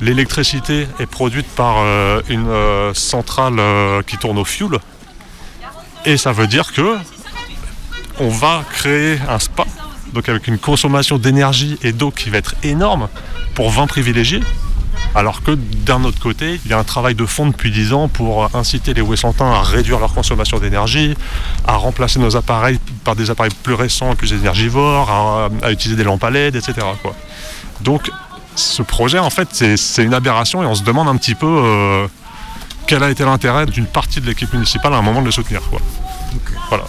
[0.00, 3.60] L'électricité est produite par euh, une euh, centrale
[4.06, 4.78] qui tourne au fioul.
[6.04, 6.96] Et ça veut dire que
[8.18, 9.64] on va créer un spa,
[10.12, 13.08] donc avec une consommation d'énergie et d'eau qui va être énorme
[13.54, 14.40] pour 20 privilégiés.
[15.16, 18.08] Alors que d'un autre côté, il y a un travail de fond depuis 10 ans
[18.08, 21.14] pour inciter les Ouessantins à réduire leur consommation d'énergie,
[21.66, 25.96] à remplacer nos appareils par des appareils plus récents et plus énergivores, à, à utiliser
[25.96, 26.74] des lampes à LED, etc.
[27.00, 27.14] quoi.
[27.80, 28.10] Donc
[28.56, 32.06] ce projet, en fait, c'est une aberration et on se demande un petit peu euh,
[32.86, 35.60] quel a été l'intérêt d'une partie de l'équipe municipale à un moment de le soutenir.
[35.62, 35.80] Quoi.
[36.68, 36.84] Voilà.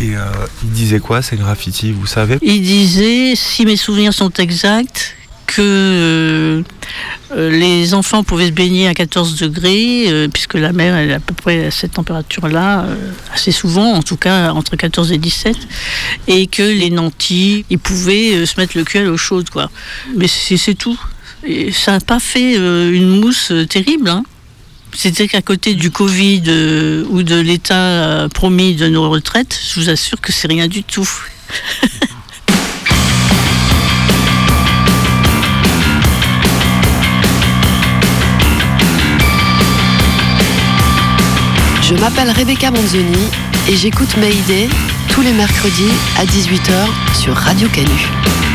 [0.00, 0.24] Et euh,
[0.64, 2.38] il disait quoi ces graffitis, vous savez?
[2.40, 5.14] Il disait, si mes souvenirs sont exacts,
[5.46, 6.62] que euh,
[7.32, 11.34] euh, les enfants pouvaient se baigner à 14 degrés, puisque la mer est à peu
[11.34, 12.86] près à cette température-là,
[13.34, 15.56] assez souvent, en tout cas entre 14 et 17,
[16.28, 19.70] et que les nantis, ils pouvaient se mettre le cul à l'eau chaude, quoi.
[20.16, 20.98] Mais c'est tout.
[21.44, 24.24] Et ça n'a pas fait une mousse terrible, hein.
[24.94, 29.80] C'était qu'à côté du Covid euh, ou de l'état euh, promis de nos retraites, je
[29.80, 31.08] vous assure que c'est rien du tout.
[41.90, 43.18] Je m'appelle Rebecca Manzoni
[43.68, 44.68] et j'écoute Mayday
[45.08, 48.49] tous les mercredis à 18h sur Radio Canu.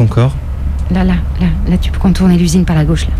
[0.00, 0.32] Encore.
[0.92, 3.12] Là, là, là, là, tu peux contourner l'usine par la gauche, là.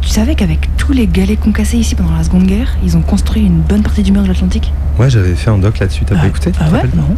[0.00, 3.42] Tu savais qu'avec tous les galets concassés ici pendant la Seconde Guerre, ils ont construit
[3.44, 4.72] une bonne partie du mur de l'Atlantique?
[4.98, 7.16] Ouais, j'avais fait un doc là-dessus, t'as pas écouté Ah ouais Non.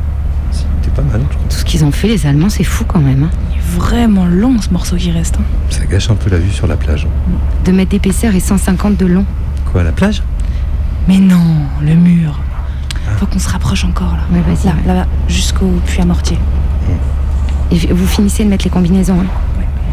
[0.52, 1.48] C'était pas mal, je crois.
[1.48, 3.24] Tout ce qu'ils ont fait, les Allemands, c'est fou quand même.
[3.24, 3.30] hein.
[3.52, 5.36] Il est vraiment long ce morceau qui reste.
[5.38, 5.44] hein.
[5.68, 7.06] Ça gâche un peu la vue sur la plage.
[7.64, 9.24] Deux mètres d'épaisseur et 150 de long.
[9.70, 10.22] Quoi, la plage?
[11.06, 11.38] Mais non,
[11.82, 12.40] le mur.
[13.18, 14.22] Faut qu'on se rapproche encore là.
[14.32, 14.86] Ouais, vas-y.
[14.86, 16.38] Là, là, jusqu'au puits à mortier.
[17.72, 19.20] Et vous finissez de mettre les combinaisons.
[19.20, 19.26] hein.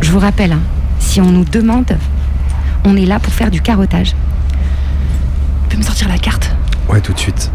[0.01, 0.61] Je vous rappelle, hein,
[0.99, 1.97] si on nous demande,
[2.83, 4.13] on est là pour faire du carottage.
[5.69, 6.51] Tu peux me sortir la carte?
[6.89, 7.51] Ouais, tout de suite.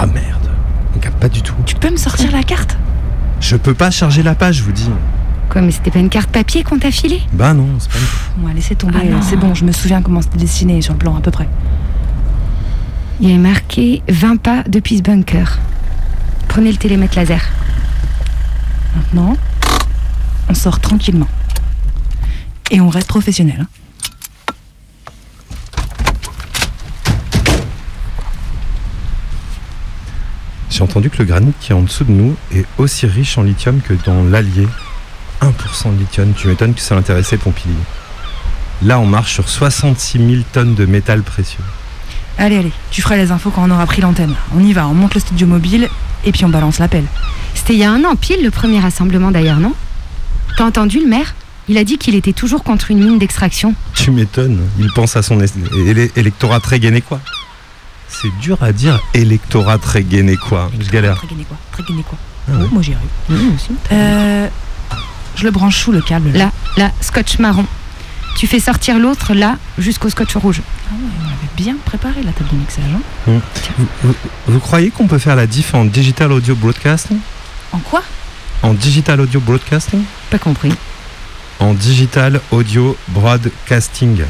[0.00, 0.48] Ah merde.
[0.96, 1.54] On capte pas du tout.
[1.66, 2.76] Tu peux me sortir la carte?
[3.40, 4.88] Je peux pas charger la page, je vous dis.
[5.48, 7.22] Quoi, mais c'était pas une carte papier qu'on t'a filée?
[7.32, 8.42] Bah non, c'est pas une...
[8.46, 8.98] Bon, laissez tomber.
[9.02, 11.48] Ah c'est bon, je me souviens comment c'était dessiné sur le plan à peu près.
[13.20, 15.58] Il est marqué 20 pas depuis ce bunker.
[16.48, 17.42] Prenez le télémètre laser.
[18.94, 19.36] Maintenant,
[20.48, 21.28] on sort tranquillement.
[22.70, 23.60] Et on reste professionnel.
[23.62, 23.66] hein.
[30.70, 33.42] J'ai entendu que le granit qui est en dessous de nous est aussi riche en
[33.42, 34.68] lithium que dans l'Allier.
[35.40, 37.74] 1% de lithium, tu m'étonnes que ça l'intéressait Pompili.
[38.82, 41.64] Là, on marche sur 66 000 tonnes de métal précieux.
[42.38, 44.34] Allez, allez, tu feras les infos quand on aura pris l'antenne.
[44.54, 45.88] On y va, on monte le studio mobile
[46.24, 47.04] et puis on balance l'appel.
[47.54, 49.72] C'était il y a un an pile le premier rassemblement d'ailleurs, non?
[50.56, 51.34] T'as entendu le maire?
[51.68, 53.74] Il a dit qu'il était toujours contre une mine d'extraction.
[53.94, 55.38] Tu m'étonnes, il pense à son
[56.16, 57.20] électorat très guénécois.
[58.08, 60.70] C'est dur à dire électorat très guénécois.
[60.80, 61.16] Je galère.
[61.16, 62.64] Très quoi Très quoi Ah ouais.
[62.64, 63.68] Oh, moi j'y arrive.
[63.92, 64.48] Euh,
[65.36, 66.30] je le branche sous le câble.
[66.32, 67.66] Là, là, scotch marron.
[68.38, 70.62] Tu fais sortir l'autre là jusqu'au scotch rouge.
[70.88, 72.84] Ah ouais, on avait bien préparé la table de mixage.
[72.94, 73.00] hein.
[73.26, 73.40] Hum.
[73.78, 74.14] Vous, vous-
[74.46, 77.18] vous croyez qu'on peut faire la diff en digital audio broadcasting?
[77.72, 78.02] En quoi?
[78.62, 80.04] En digital audio broadcasting?
[80.30, 80.72] Pas compris.
[81.58, 84.22] En digital audio broadcasting.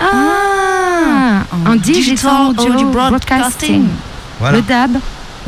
[0.00, 3.86] Ah, en digital audio broadcasting.
[4.38, 4.58] Voilà.
[4.58, 4.98] Le DAB.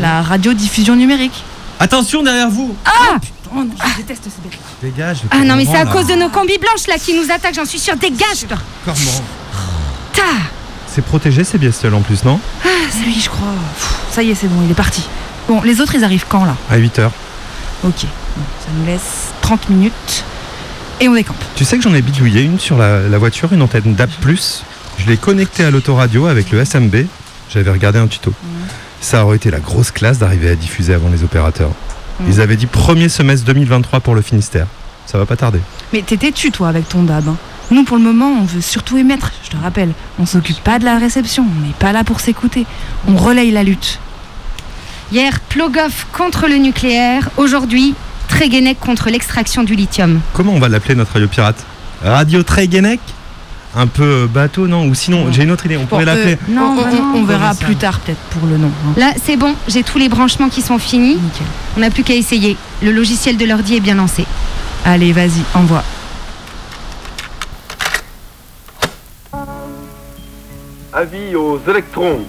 [0.01, 1.45] La radiodiffusion numérique.
[1.79, 3.19] Attention derrière vous Ah
[3.53, 5.19] Oh non, je déteste ces bêtes Dégage.
[5.31, 7.65] Ah non, mais c'est à cause de nos combis blanches là qui nous attaquent, j'en
[7.65, 7.97] suis sûre.
[7.97, 9.25] Dégage toi Cormorant.
[10.13, 10.23] Ta
[10.87, 13.49] C'est protégé ces bestioles en plus, non Ah, c'est lui, je crois.
[13.77, 15.03] Pff, ça y est, c'est bon, il est parti.
[15.49, 17.07] Bon, les autres, ils arrivent quand là À 8h.
[17.83, 20.25] Ok, bon, ça nous laisse 30 minutes
[21.01, 21.37] et on décampe.
[21.57, 24.11] Tu sais que j'en ai bidouillé une sur la, la voiture, une antenne DAB+.
[24.99, 27.07] Je l'ai connectée à l'autoradio avec le SMB.
[27.53, 28.33] J'avais regardé un tuto.
[29.01, 31.71] Ça aurait été la grosse classe d'arriver à diffuser avant les opérateurs.
[32.29, 34.67] Ils avaient dit premier semestre 2023 pour le Finistère.
[35.07, 35.61] Ça va pas tarder.
[35.93, 37.29] Mais t'es têtu, toi, avec ton DAB.
[37.29, 37.37] hein?
[37.71, 39.93] Nous, pour le moment, on veut surtout émettre, je te rappelle.
[40.19, 42.67] On s'occupe pas de la réception, on n'est pas là pour s'écouter.
[43.09, 43.99] On relaye la lutte.
[45.13, 47.31] Hier, Plogoff contre le nucléaire.
[47.37, 47.95] Aujourd'hui,
[48.29, 50.21] Tréguenec contre l'extraction du lithium.
[50.35, 51.65] Comment on va l'appeler notre radio pirate?
[52.05, 53.01] Radio Treguenec
[53.77, 56.33] Un peu euh, bateau, non Ou sinon, j'ai une autre idée, on pourrait Bon, l'appeler.
[56.35, 57.13] euh, Non, on, on- non.
[57.21, 58.69] on verra plus tard, peut-être, pour le nom.
[58.87, 58.93] hein.
[58.97, 61.19] Là, c'est bon, j'ai tous les branchements qui sont finis.
[61.77, 62.57] On n'a plus qu'à essayer.
[62.83, 64.25] Le logiciel de l'ordi est bien lancé.
[64.85, 65.85] Allez, vas-y, envoie.
[70.93, 72.21] Avis aux électrons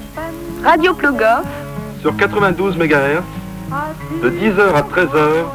[0.63, 1.45] Radio Plogoff,
[2.01, 3.23] sur 92 MHz
[4.21, 5.45] de 10h à 13h,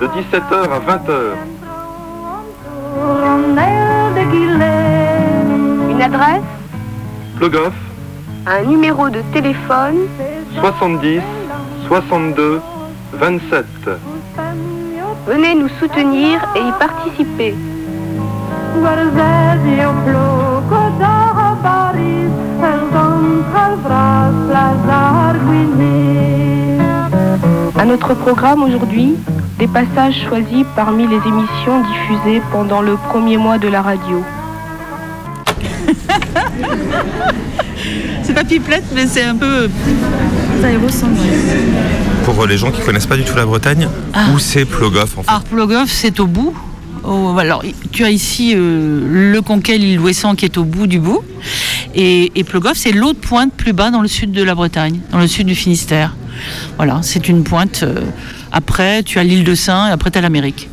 [0.00, 1.34] de 17h à 20h.
[6.04, 6.42] Adresse,
[7.36, 7.72] Plogoff,
[8.46, 10.00] un numéro de téléphone,
[10.60, 11.22] 70
[11.88, 12.60] 62
[13.14, 13.64] 27.
[15.26, 17.54] venez nous soutenir et y participer.
[27.78, 29.16] À notre programme aujourd'hui,
[29.58, 34.22] des passages choisis parmi les émissions diffusées pendant le premier mois de la radio.
[38.22, 39.68] C'est pas pipelette, mais c'est un peu.
[40.62, 41.16] Ça y ressemble.
[42.24, 43.88] Pour les gens qui connaissent pas du tout la Bretagne,
[44.34, 46.54] où c'est Plogoff en fait Ah, Plogoff, c'est au bout.
[47.38, 47.62] Alors,
[47.92, 51.20] tu as ici euh, le Conquet, l'île Ouessant qui est au bout du bout.
[51.94, 55.18] Et, et Plogoff, c'est l'autre pointe plus bas dans le sud de la Bretagne, dans
[55.18, 56.16] le sud du Finistère.
[56.76, 57.82] Voilà, c'est une pointe.
[57.82, 58.00] euh,
[58.52, 60.70] après, tu as l'île de Saint et après, tu as l'Amérique.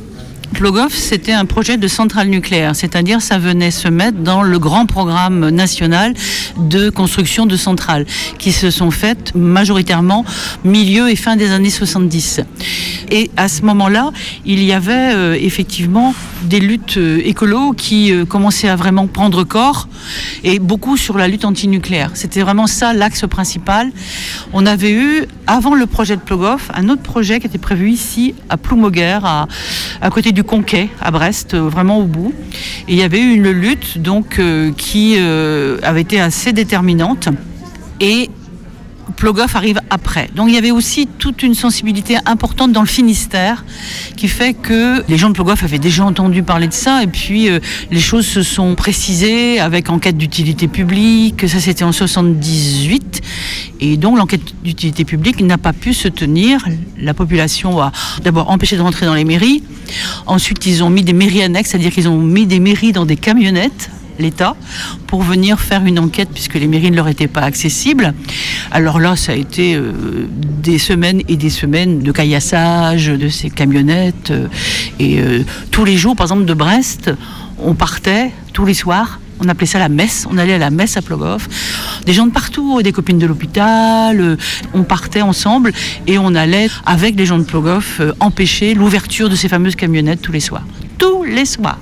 [0.53, 4.85] Plogoff, c'était un projet de centrale nucléaire, c'est-à-dire ça venait se mettre dans le grand
[4.85, 6.13] programme national
[6.57, 8.05] de construction de centrales
[8.37, 10.25] qui se sont faites majoritairement
[10.63, 12.41] milieu et fin des années 70.
[13.09, 14.11] Et à ce moment-là,
[14.45, 19.43] il y avait euh, effectivement des luttes euh, écolo qui euh, commençaient à vraiment prendre
[19.43, 19.87] corps
[20.43, 22.11] et beaucoup sur la lutte antinucléaire.
[22.13, 23.91] C'était vraiment ça l'axe principal.
[24.53, 28.33] On avait eu, avant le projet de Plogoff, un autre projet qui était prévu ici
[28.49, 29.47] à Ploumoguer, à,
[30.01, 32.33] à côté du du Conquet à Brest, euh, vraiment au bout.
[32.87, 37.29] Et il y avait eu une lutte donc euh, qui euh, avait été assez déterminante.
[37.99, 38.31] Et
[39.15, 40.29] Plogoff arrive après.
[40.35, 43.65] Donc il y avait aussi toute une sensibilité importante dans le Finistère
[44.15, 47.49] qui fait que les gens de Plogoff avaient déjà entendu parler de ça et puis
[47.49, 47.59] euh,
[47.91, 51.47] les choses se sont précisées avec enquête d'utilité publique.
[51.47, 53.21] Ça c'était en 78
[53.79, 56.65] et donc l'enquête d'utilité publique n'a pas pu se tenir.
[56.97, 57.91] La population a
[58.23, 59.63] d'abord empêché de rentrer dans les mairies.
[60.25, 63.17] Ensuite ils ont mis des mairies annexes, c'est-à-dire qu'ils ont mis des mairies dans des
[63.17, 63.89] camionnettes
[64.21, 64.55] l'État
[65.07, 68.13] pour venir faire une enquête puisque les mairies ne leur étaient pas accessibles.
[68.71, 69.91] Alors là, ça a été euh,
[70.31, 74.31] des semaines et des semaines de caillassage de ces camionnettes.
[74.31, 74.47] euh,
[74.99, 77.11] et euh, tous les jours, par exemple, de Brest,
[77.59, 79.19] on partait tous les soirs.
[79.43, 80.27] On appelait ça la messe.
[80.31, 81.47] On allait à la messe à Plogoff.
[82.05, 84.37] Des gens de partout, des copines de l'hôpital.
[84.73, 85.73] on partait ensemble
[86.05, 90.31] et on allait avec les gens de Plogoff empêcher l'ouverture de ces fameuses camionnettes tous
[90.31, 90.65] les soirs.
[90.99, 91.79] Tous les soirs.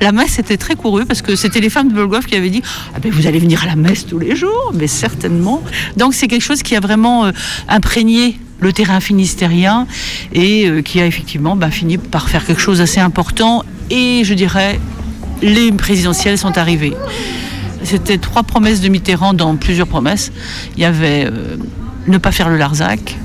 [0.00, 2.62] La messe était très courue parce que c'était les femmes de Bolgoff qui avaient dit
[2.94, 5.62] ah ben vous allez venir à la messe tous les jours, mais certainement.
[5.96, 7.32] Donc c'est quelque chose qui a vraiment euh,
[7.68, 9.86] imprégné le terrain finistérien
[10.32, 13.64] et euh, qui a effectivement ben, fini par faire quelque chose d'assez important.
[13.90, 14.78] Et je dirais
[15.42, 16.94] les présidentielles sont arrivées.
[17.84, 20.32] C'était trois promesses de Mitterrand dans plusieurs promesses.
[20.76, 21.56] Il y avait euh,
[22.06, 23.16] ne pas faire le Larzac,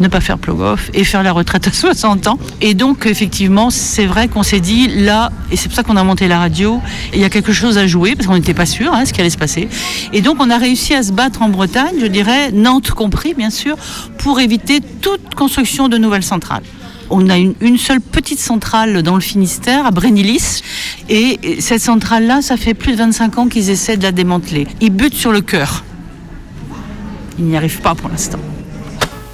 [0.00, 2.38] ne pas faire Plogoff et faire la retraite à 60 ans.
[2.60, 6.04] Et donc, effectivement, c'est vrai qu'on s'est dit, là, et c'est pour ça qu'on a
[6.04, 6.80] monté la radio,
[7.12, 9.20] il y a quelque chose à jouer, parce qu'on n'était pas sûr hein, ce qui
[9.20, 9.68] allait se passer.
[10.12, 13.50] Et donc, on a réussi à se battre en Bretagne, je dirais, Nantes compris, bien
[13.50, 13.76] sûr,
[14.18, 16.62] pour éviter toute construction de nouvelles centrales.
[17.12, 20.62] On a une, seule petite centrale dans le Finistère, à Brénilis.
[21.08, 24.68] Et cette centrale-là, ça fait plus de 25 ans qu'ils essaient de la démanteler.
[24.80, 25.82] Ils butent sur le cœur.
[27.36, 28.38] Ils n'y arrivent pas pour l'instant.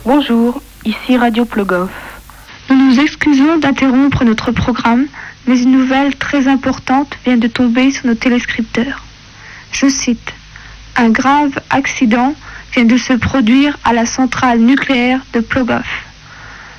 [0.06, 1.90] Bonjour, ici Radio Plogoff.
[2.70, 5.06] Nous nous excusons d'interrompre notre programme,
[5.48, 9.02] mais une nouvelle très importante vient de tomber sur nos téléscripteurs.
[9.72, 10.32] Je cite
[10.94, 12.36] Un grave accident
[12.72, 16.04] vient de se produire à la centrale nucléaire de Plogoff.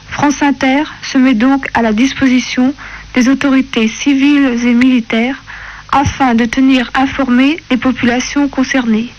[0.09, 2.73] France Inter se met donc à la disposition
[3.13, 5.43] des autorités civiles et militaires
[5.91, 9.11] afin de tenir informées les populations concernées.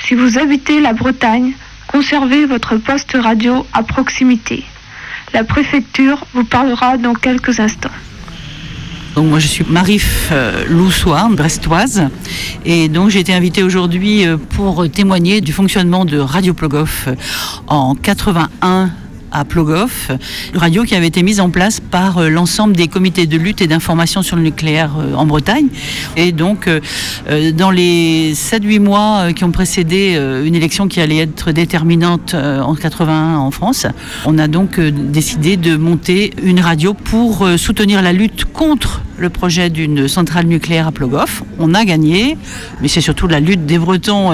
[0.00, 1.52] Si vous habitez la Bretagne,
[1.92, 4.64] conservez votre poste radio à proximité.
[5.34, 7.90] La préfecture vous parlera dans quelques instants.
[9.14, 10.64] Donc moi je suis Marif euh,
[11.30, 12.08] brestoise,
[12.64, 17.14] et donc j'ai été invitée aujourd'hui euh, pour témoigner du fonctionnement de Radio Plogoff euh,
[17.66, 18.90] en 81
[19.32, 20.10] à Plogoff,
[20.54, 23.66] radio qui avait été mise en place par euh, l'ensemble des comités de lutte et
[23.66, 25.68] d'information sur le nucléaire euh, en Bretagne.
[26.16, 31.52] Et donc, euh, dans les 7-8 mois qui ont précédé une élection qui allait être
[31.52, 33.86] déterminante en 81 en France,
[34.26, 39.70] on a donc décidé de monter une radio pour soutenir la lutte contre le projet
[39.70, 41.42] d'une centrale nucléaire à Plogoff.
[41.58, 42.36] On a gagné,
[42.80, 44.32] mais c'est surtout la lutte des Bretons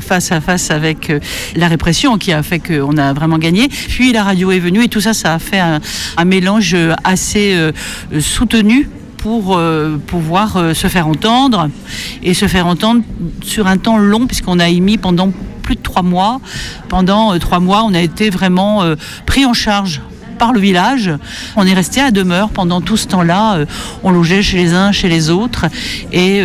[0.00, 1.12] face à face avec
[1.54, 3.68] la répression qui a fait qu'on a vraiment gagné.
[4.08, 5.80] La radio est venue et tout ça, ça a fait un,
[6.24, 7.72] mélange assez euh,
[8.20, 11.68] soutenu pour euh, pouvoir euh, se faire entendre
[12.22, 13.02] et se faire entendre
[13.42, 15.30] sur un temps long puisqu'on a émis pendant
[15.62, 16.40] plus de trois mois.
[16.88, 18.82] Pendant trois mois, on a été vraiment
[19.26, 20.00] pris en charge
[20.38, 21.12] par le village.
[21.54, 23.58] On est resté à demeure pendant tout ce temps-là.
[24.02, 25.66] On logeait chez les uns, chez les autres.
[26.12, 26.42] Et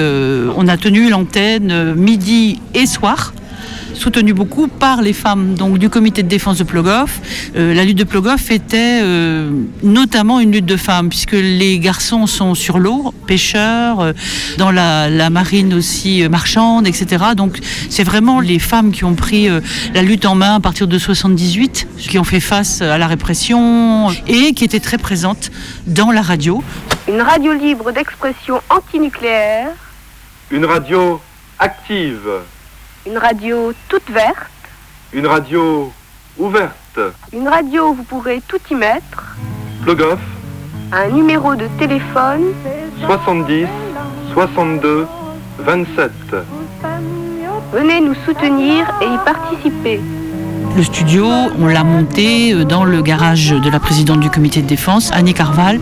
[0.55, 3.33] on a tenu l'antenne midi et soir
[3.95, 7.19] soutenu beaucoup par les femmes donc du comité de défense de Plogoff.
[7.55, 9.49] Euh, la lutte de Plogoff était euh,
[9.83, 14.13] notamment une lutte de femmes puisque les garçons sont sur l'eau, pêcheurs, euh,
[14.57, 17.23] dans la, la marine aussi euh, marchande, etc.
[17.35, 19.61] Donc c'est vraiment les femmes qui ont pris euh,
[19.93, 24.11] la lutte en main à partir de 78, qui ont fait face à la répression
[24.27, 25.51] et qui étaient très présentes
[25.87, 26.63] dans la radio.
[27.07, 29.69] Une radio libre d'expression antinucléaire,
[30.51, 31.19] Une radio
[31.59, 32.29] active.
[33.05, 34.49] Une radio toute verte,
[35.13, 35.91] Une radio
[36.37, 36.99] ouverte.
[37.33, 39.35] une radio où vous pourrez tout y mettre,
[39.83, 40.19] Plogoff,
[40.91, 42.53] un numéro de téléphone
[43.05, 43.67] 70
[44.33, 45.07] 62
[45.59, 46.11] 27.
[47.71, 50.01] Venez nous soutenir et y participer.
[50.75, 51.25] Le studio,
[51.59, 55.33] on l'a monté euh, dans le garage de la présidente du comité de défense, Annie
[55.33, 55.79] Carval,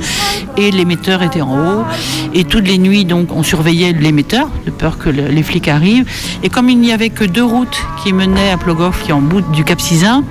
[0.56, 1.84] et l'émetteur était en haut.
[2.36, 6.06] Et toutes les nuits, donc, on surveillait l'émetteur, de peur que le- les flics arrivent.
[6.44, 9.22] Et comme il n'y avait que deux routes qui menaient à Plogoff, qui est en
[9.22, 10.24] bout du Cap Sizun,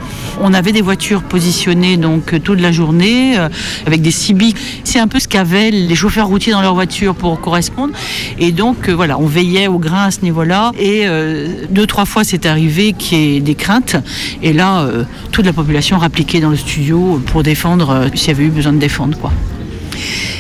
[0.43, 3.49] on avait des voitures positionnées donc euh, toute la journée euh,
[3.87, 4.57] avec des cibiques.
[4.85, 7.95] C'est un peu ce qu'avaient les chauffeurs routiers dans leur voiture pour correspondre.
[8.39, 10.73] Et donc euh, voilà, on veillait au grain à ce niveau-là.
[10.79, 13.97] Et euh, deux trois fois, c'est arrivé qu'il y ait des craintes.
[14.43, 14.87] Et là,
[15.31, 18.79] toute la population rappliquée dans le studio pour défendre s'il y avait eu besoin de
[18.79, 19.17] défendre.
[19.19, 19.33] quoi.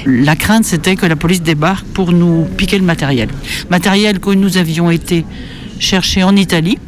[0.04, 3.28] La crainte, c'était que la police débarque pour nous piquer le matériel.
[3.70, 5.24] Matériel que nous avions été
[5.78, 6.78] chercher en Italie.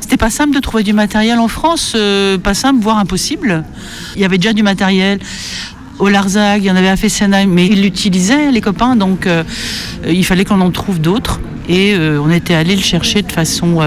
[0.00, 3.64] C'était pas simple de trouver du matériel en France, euh, pas simple, voire impossible.
[4.16, 5.20] Il y avait déjà du matériel
[5.98, 9.44] au Larzac, il y en avait à Fessenheim, mais ils l'utilisaient, les copains, donc euh,
[10.06, 11.40] euh, il fallait qu'on en trouve d'autres.
[11.68, 13.78] Et on était allé le chercher de façon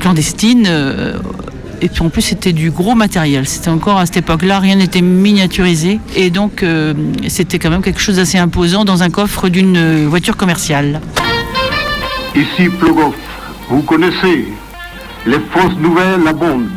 [0.00, 0.66] clandestine.
[1.80, 3.46] et puis en plus, c'était du gros matériel.
[3.46, 6.00] C'était encore à cette époque-là, rien n'était miniaturisé.
[6.16, 6.64] Et donc,
[7.28, 11.00] c'était quand même quelque chose d'assez imposant dans un coffre d'une voiture commerciale.
[12.34, 13.14] Ici Plogoff,
[13.68, 14.48] vous connaissez,
[15.26, 16.68] les fausses nouvelles abondent.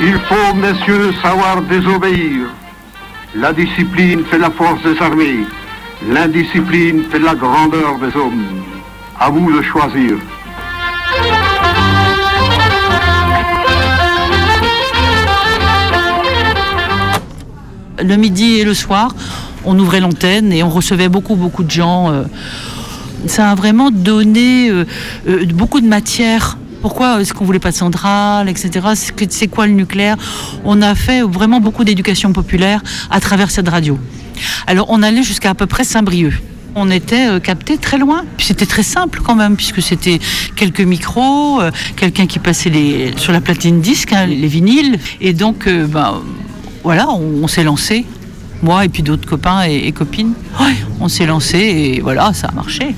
[0.00, 2.46] Il faut, messieurs, savoir désobéir.
[3.34, 5.46] La discipline fait la force des armées.
[6.08, 8.62] L'indiscipline fait la grandeur des hommes.
[9.18, 10.16] À vous de choisir.
[18.02, 19.14] le midi et le soir,
[19.64, 22.10] on ouvrait l'antenne et on recevait beaucoup, beaucoup de gens.
[22.10, 22.24] euh.
[23.26, 24.84] Ça a vraiment donné euh,
[25.28, 26.56] euh, beaucoup de matière.
[26.80, 28.88] Pourquoi est-ce qu'on voulait pas de centrale, etc.
[29.28, 30.16] C'est quoi le nucléaire?
[30.64, 33.98] On a fait vraiment beaucoup d'éducation populaire à travers cette radio.
[34.66, 36.34] Alors on allait jusqu'à à peu près Saint-Brieuc.
[36.74, 38.24] On était euh, capté très loin.
[38.38, 40.20] C'était très simple quand même, puisque c'était
[40.56, 44.98] quelques micros, euh, quelqu'un qui passait les, sur la platine disque, hein, les vinyles.
[45.20, 46.22] Et donc, euh, ben,
[46.84, 48.06] voilà, on, s'est lancé.
[48.62, 50.34] Moi et puis d'autres copains et, copines.
[51.00, 52.94] On s'est lancé et voilà, ça a marché.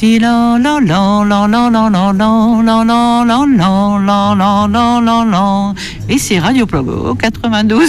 [0.00, 5.00] Ti-la, la, la, la, la, la, la, la, la, la, la, la, la, la, la,
[5.02, 5.74] la, la.
[6.08, 7.86] Et c'est Radio Plogo 92.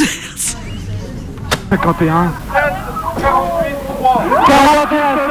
[1.69, 2.33] 51.
[4.45, 5.21] 41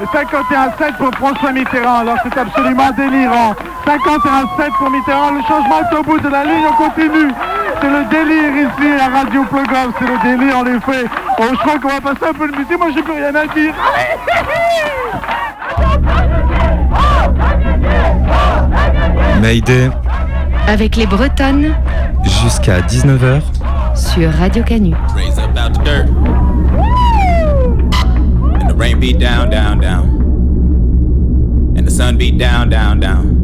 [0.00, 1.98] et 51-7 pour François Mitterrand.
[2.00, 3.54] Alors c'est absolument délirant.
[3.86, 5.30] 51-7 pour Mitterrand.
[5.30, 6.64] Le changement est au bout de la ligne.
[6.68, 7.32] On continue.
[7.80, 9.94] C'est le délire ici à Radio Plogoff.
[10.00, 11.06] C'est le délire en effet.
[11.40, 12.78] Bon, je crois qu'on va passer un peu de musique.
[12.78, 13.74] Moi j'ai plus rien à dire.
[19.40, 19.90] Mayday
[20.68, 21.74] Avec les Bretonnes
[22.42, 23.40] jusqu'à 19h
[23.94, 24.94] sur Radio Canu.
[25.16, 26.08] Raise up out the dirt.
[28.60, 30.10] And the rain beat down, down, down.
[31.74, 33.39] And the sun beat down, down, down.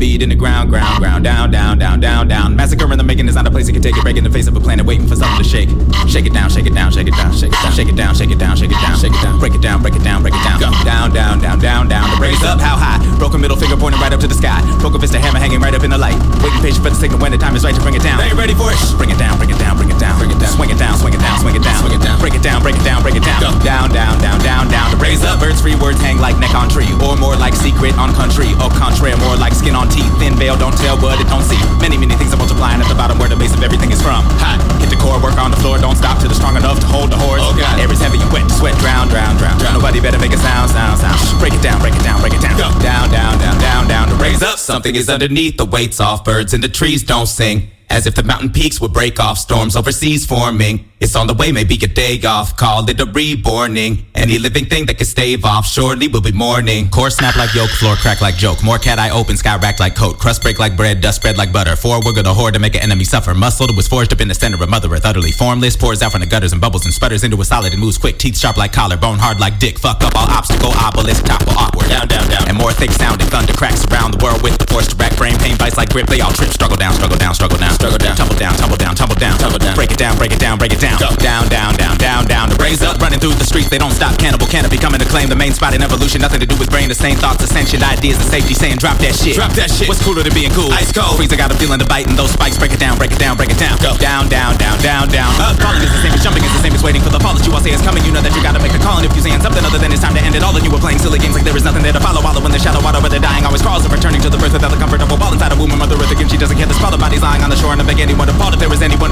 [0.00, 2.56] Beat in the ground, ground, ground, down, down, down, down, down.
[2.56, 4.02] Massacre in the making is not a place you can take it.
[4.02, 5.68] Break in the face of a planet, waiting for something to shake.
[6.08, 8.14] Shake it down, shake it down, shake it down, shake it down, shake it down,
[8.16, 9.38] shake it down, shake it down, shake it down.
[9.38, 10.56] Break it down, break it down, break it down.
[10.56, 12.08] Go down, down, down, down, down.
[12.16, 12.96] The raise up, how high?
[13.20, 14.64] Broken middle finger pointing right up to the sky.
[14.80, 16.16] Broken fist, a hammer hanging right up in the light.
[16.40, 18.24] Waiting patient for the signal when the time is right to bring it down.
[18.24, 18.80] Are you ready for it?
[18.96, 20.48] Bring it down, bring it down, bring it down, bring it down.
[20.56, 22.16] Swing it down, swing it down, swing it down, swing it down.
[22.24, 23.36] Break it down, break it down, break it down.
[23.36, 24.96] Go down, down, down, down, down.
[24.96, 27.92] The raise up, birds free words hang like neck on tree, or more like secret
[28.00, 28.56] on country.
[28.64, 30.10] Au contraire, more like skin on teeth.
[30.18, 31.58] Thin veil, don't tell what it don't see.
[31.82, 34.22] Many, many things are multiplying at the bottom where the base of everything is from.
[34.40, 36.86] Hot, hit the core, work on the floor, don't stop till it's strong enough to
[36.86, 37.42] hold the horse.
[37.42, 39.74] Oh God, air is heavy, you wet, sweat, drown, drown, drown, drown.
[39.74, 41.18] Nobody better make a sound, sound, sound.
[41.40, 42.56] Break it down, break it down, break it down.
[42.56, 44.08] Go down, down, down, down, down.
[44.08, 45.56] To raise up, something is underneath.
[45.56, 47.70] The weight's off, birds in the trees don't sing.
[47.88, 50.89] As if the mountain peaks would break off, storms overseas forming.
[51.00, 52.58] It's on the way, maybe a day off.
[52.58, 54.04] Call it a reborning.
[54.14, 56.90] Any living thing that can stave off, surely will be mourning.
[56.90, 58.62] Core snap like yolk, floor crack like joke.
[58.62, 60.18] More cat eye open, sky rack like coat.
[60.18, 61.74] Crust break like bread, dust spread like butter.
[61.74, 63.32] Four wiggle the horde to make an enemy suffer.
[63.32, 65.74] Muscle that was forged up in the center of Mother Earth, utterly formless.
[65.74, 68.18] Pours out from the gutters and bubbles and sputters into a solid and moves quick.
[68.18, 69.78] Teeth sharp like collar, bone hard like dick.
[69.78, 71.88] Fuck up all obstacle, obelisk, topple awkward.
[71.88, 72.46] Down, down, down.
[72.46, 75.38] And more thick sounding thunder cracks around the world with the force to rack brain
[75.38, 76.08] pain bites like grip.
[76.08, 78.94] They all trip, struggle down, struggle down, struggle down, struggle down, tumble down, tumble down,
[78.94, 79.74] tumble down, tumble down.
[79.74, 80.89] Break it down, break it down, break it down.
[80.98, 82.48] Go down, down, down, down, down.
[82.48, 84.18] The raise up, running through the streets, they don't stop.
[84.18, 86.20] Cannibal canopy coming to claim the main spot in evolution.
[86.20, 88.54] Nothing to do with brain, the same thoughts, ascension, ideas, and safety.
[88.54, 89.36] Saying drop that shit.
[89.36, 89.88] Drop that shit.
[89.88, 90.72] What's cooler than being cool?
[90.72, 91.16] Ice cold.
[91.20, 93.36] Freezer got a feeling to bite, and those spikes break it down, break it down,
[93.36, 93.76] break it down.
[93.78, 95.30] Go down, down, down, down, down.
[95.40, 95.60] Up.
[95.60, 97.44] Falling is the same as jumping is the same as waiting for the fall that
[97.44, 98.02] you all say is coming.
[98.04, 99.92] You know that you gotta make a call, and if you're saying something other than
[99.92, 101.64] it's time to end it all, then you were playing silly games like there is
[101.64, 102.22] nothing there to follow.
[102.24, 104.52] Wallow in the shadow, water where they're dying, always crawls of returning to the birth
[104.52, 105.72] without the comfort of a ball inside a womb.
[105.72, 106.66] of Mother Earth again, she doesn't care.
[106.66, 108.72] The sprawled bodies lying on the shore, and I beg anyone to fall if there
[108.72, 109.09] is anyone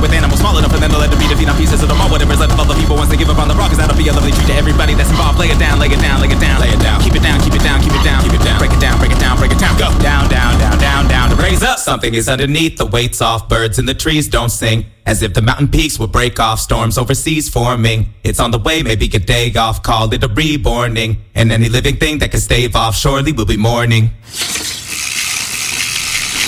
[0.00, 1.36] to see the water with animals small enough, and then to let them be to
[1.36, 2.08] feed on pieces of the mall.
[2.08, 3.96] Whatever's left of all the people once they give up on the rock, 'cause that'll
[3.96, 5.38] be a lovely treat to everybody that's involved.
[5.38, 7.00] Lay it down, lay it down, lay it down, lay it down.
[7.00, 8.58] Keep it down, keep it down, keep it down, keep it down.
[8.58, 9.76] Break it down, break it down, break it down.
[9.76, 11.30] Go down, down, down, down, down.
[11.30, 12.76] To raise up, something is underneath.
[12.76, 13.48] The weight's off.
[13.48, 14.86] Birds in the trees don't sing.
[15.06, 18.10] As if the mountain peaks would break off, storms overseas forming.
[18.22, 19.82] It's on the way, maybe a day off.
[19.82, 21.18] Call it a reborning.
[21.34, 24.10] And any living thing that can stave off, surely will be mourning.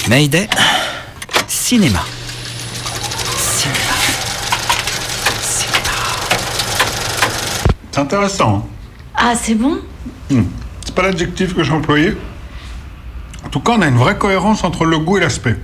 [0.08, 0.48] Mayday,
[1.48, 2.21] cinéma.
[7.92, 8.66] C'est intéressant.
[9.14, 9.78] Ah, c'est bon?
[10.30, 10.44] Hmm.
[10.84, 12.16] C'est pas l'adjectif que j'employais.
[13.52, 15.56] tout cas, on a une vraie cohérence entre le goût et l'aspect.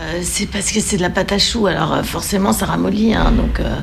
[0.00, 3.14] Euh, c'est parce que c'est de la pâte à choux, alors euh, forcément ça ramollit,
[3.14, 3.60] hein, donc...
[3.60, 3.80] euh,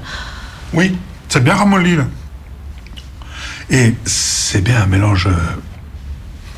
[0.73, 0.97] Oui,
[1.29, 2.05] c'est bien ramolli, là.
[3.69, 5.35] Et c'est bien un mélange euh,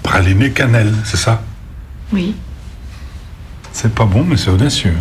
[0.01, 1.43] praliné-cannelle, c'est ça?
[2.11, 2.35] Oui.
[3.71, 4.97] C'est pas bon, mais c'est audacieux.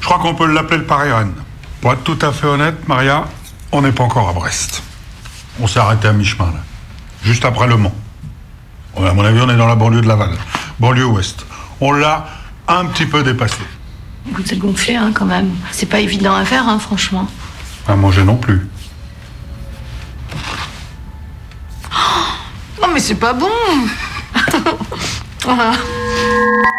[0.00, 1.34] Je crois qu'on peut l'appeler le Paris-Rennes.
[1.80, 3.24] Pour être tout à fait honnête, Maria,
[3.72, 4.82] on n'est pas encore à Brest.
[5.60, 6.60] On s'est arrêté à mi-chemin, là.
[7.22, 7.94] Juste après Le Mans.
[8.96, 10.30] À mon avis, on est dans la banlieue de Laval.
[10.78, 11.44] Banlieue ouest.
[11.80, 12.26] On l'a
[12.66, 13.62] un petit peu dépassé.
[14.28, 15.50] Écoute, c'est gonflé hein, quand même.
[15.70, 17.26] C'est pas évident à faire, hein, franchement.
[17.86, 18.68] À manger non plus.
[22.80, 23.48] Non mais c'est pas bon
[25.44, 25.72] Voilà.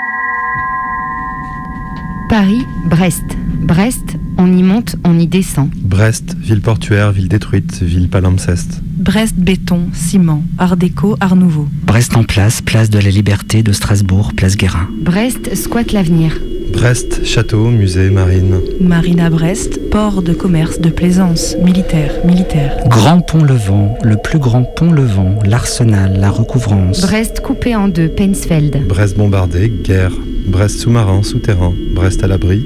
[2.29, 3.23] Paris, Brest.
[3.63, 5.71] Brest, on y monte, on y descend.
[5.75, 8.81] Brest, ville portuaire, ville détruite, ville palimpseste.
[8.83, 11.67] Brest, béton, ciment, art déco, art nouveau.
[11.81, 14.87] Brest en place, place de la Liberté de Strasbourg, place Guérin.
[15.01, 16.39] Brest squatte l'avenir.
[16.71, 18.59] Brest, château, musée, marine.
[18.79, 22.77] Marine à Brest, port de commerce, de plaisance, militaire, militaire.
[22.85, 27.01] Grand pont levant, le plus grand pont levant, l'arsenal, la recouvrance.
[27.01, 28.85] Brest coupé en deux, Painsfeld.
[28.87, 30.11] Brest bombardé, guerre.
[30.49, 31.73] Brest sous-marin, souterrain.
[31.93, 32.65] Brest à l'abri,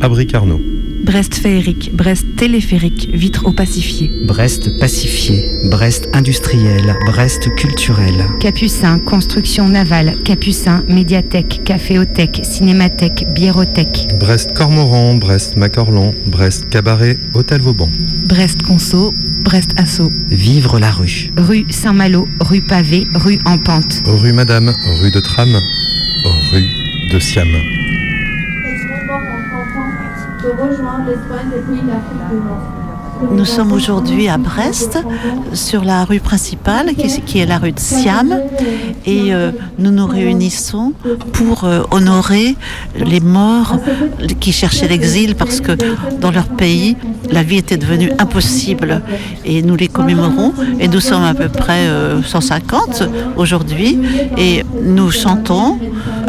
[0.00, 0.60] abri Carnot.
[1.04, 4.10] Brest féerique, Brest téléphérique, vitre opacifiée.
[4.24, 8.24] Brest pacifié, Brest industriel, Brest culturel.
[8.40, 14.08] Capucin, construction navale, Capucin, médiathèque, caféothèque, cinémathèque, biérothèque.
[14.18, 17.88] Brest Cormoran, Brest Macorlan, Brest Cabaret, Hôtel Vauban.
[18.26, 19.12] Brest conso,
[19.44, 20.12] Brest assaut.
[20.28, 21.32] Vivre la rue.
[21.36, 24.02] Rue Saint-Malo, rue Pavé, rue en pente.
[24.04, 25.48] Rue Madame, rue de Tram,
[26.52, 26.79] rue
[27.10, 27.48] de Siam.
[33.32, 34.98] Nous sommes aujourd'hui à Brest,
[35.52, 38.40] sur la rue principale, qui est, la rue de Siam,
[39.06, 40.92] et euh, nous nous réunissons
[41.32, 42.56] pour euh, honorer
[42.96, 43.76] les morts
[44.40, 45.72] qui cherchaient l'exil parce que
[46.20, 46.96] dans leur pays,
[47.30, 49.02] la vie était devenue impossible.
[49.44, 53.04] Et nous les commémorons, et nous sommes à peu près euh, 150
[53.36, 53.98] aujourd'hui,
[54.36, 55.78] et nous chantons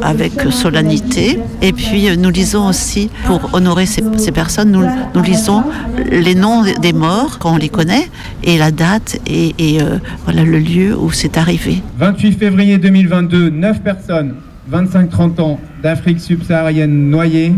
[0.01, 5.63] avec solennité, et puis euh, nous lisons aussi, pour honorer ces, personnes, nous lisons
[6.11, 8.09] les noms des morts quand on les connaît
[8.43, 11.81] et la date et, et, euh, voilà le lieu où c'est arrivé.
[11.97, 14.35] 28 février 2022, 9 personnes,
[14.71, 17.53] 25-30 ans, d'Afrique subsaharienne noyées,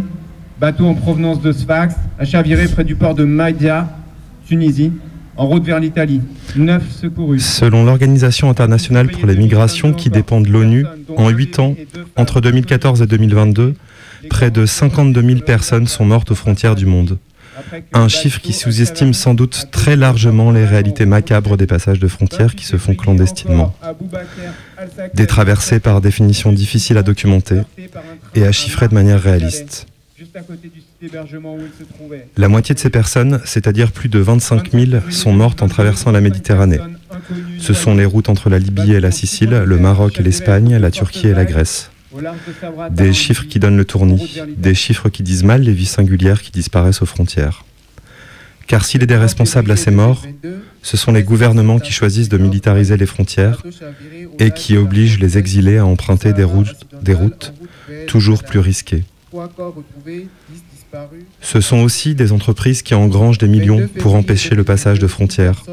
[0.59, 3.87] bateau en provenance de Sfax, a chaviré près du port de Maïdia,
[4.47, 4.91] Tunisie,
[5.37, 6.21] en route vers l'Italie.
[6.55, 7.39] 9 secourus.
[7.39, 10.85] Selon l'Organisation internationale pour les migrations qui dépend de l'ONU,
[11.17, 11.75] en 8 ans,
[12.15, 13.73] entre 2014 et 2022,
[14.29, 17.17] près de 52 000 personnes sont mortes aux frontières du monde.
[17.93, 22.55] Un chiffre qui sous-estime sans doute très largement les réalités macabres des passages de frontières
[22.55, 23.75] qui se font clandestinement.
[25.13, 27.61] Des traversées par définition difficiles à documenter
[28.35, 29.87] et à chiffrer de manière réaliste.
[32.37, 36.21] La moitié de ces personnes, c'est-à-dire plus de 25 000, sont mortes en traversant la
[36.21, 36.79] Méditerranée.
[37.59, 40.91] Ce sont les routes entre la Libye et la Sicile, le Maroc et l'Espagne, la
[40.91, 41.91] Turquie et la Grèce.
[42.91, 46.51] Des chiffres qui donnent le tournis, des chiffres qui disent mal les vies singulières qui
[46.51, 47.65] disparaissent aux frontières.
[48.67, 50.23] Car s'il est des responsables à ces morts,
[50.81, 53.63] ce sont les gouvernements qui choisissent de militariser les frontières
[54.39, 57.53] et qui obligent les exilés à emprunter des routes,
[58.07, 59.03] toujours plus risquées.
[61.41, 65.63] Ce sont aussi des entreprises qui engrangent des millions pour empêcher le passage de frontières.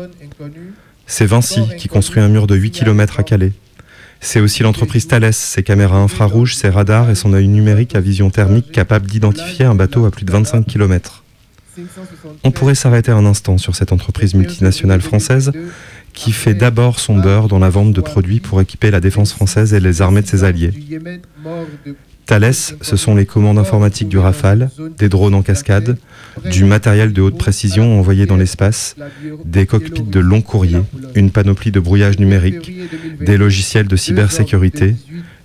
[1.07, 3.53] C'est Vinci qui construit un mur de 8 km à Calais.
[4.21, 8.31] C'est aussi l'entreprise Thales, ses caméras infrarouges, ses radars et son œil numérique à vision
[8.31, 11.25] thermique capable d'identifier un bateau à plus de 25 km.
[12.45, 15.53] On pourrait s'arrêter un instant sur cette entreprise multinationale française
[16.12, 19.73] qui fait d'abord son beurre dans la vente de produits pour équiper la défense française
[19.73, 20.73] et les armées de ses alliés.
[22.31, 25.99] Thales, ce sont les commandes informatiques du Rafale, des drones en cascade,
[26.49, 28.95] du matériel de haute précision envoyé dans l'espace,
[29.45, 30.78] des cockpits de long courrier,
[31.16, 32.70] une panoplie de brouillage numérique,
[33.20, 34.95] des logiciels de cybersécurité,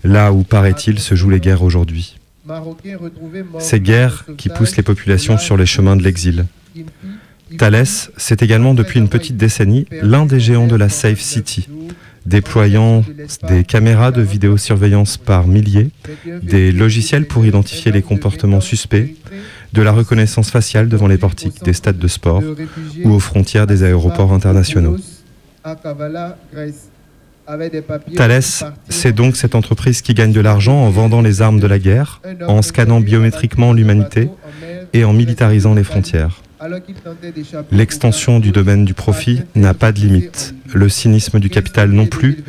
[0.04, 2.20] là où, paraît-il, se jouent les guerres aujourd'hui.
[3.58, 6.46] Ces guerres qui poussent les populations sur les chemins de l'exil.
[7.58, 11.68] Thales, c'est également depuis une petite décennie l'un des géants de la Safe City,
[12.26, 13.04] déployant
[13.48, 15.90] des caméras de vidéosurveillance par milliers,
[16.42, 19.16] des logiciels pour identifier les comportements suspects,
[19.74, 22.44] de la reconnaissance faciale devant les portiques des stades de sport
[23.04, 24.98] ou aux frontières des aéroports internationaux.
[28.16, 28.42] Thales,
[28.90, 32.22] c'est donc cette entreprise qui gagne de l'argent en vendant les armes de la guerre,
[32.48, 34.30] en scannant biométriquement l'humanité
[34.94, 36.42] et en militarisant les frontières.
[37.72, 42.44] L'extension du domaine du profit n'a pas de limite, le cynisme du capital non plus,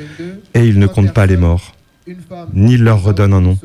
[0.54, 1.74] et il ne compte pas les morts.
[2.54, 3.58] ni leur redonne un nom.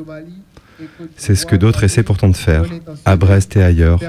[1.16, 2.66] C'est ce que d'autres essaient pourtant de faire,
[3.06, 4.00] à Brest et ailleurs,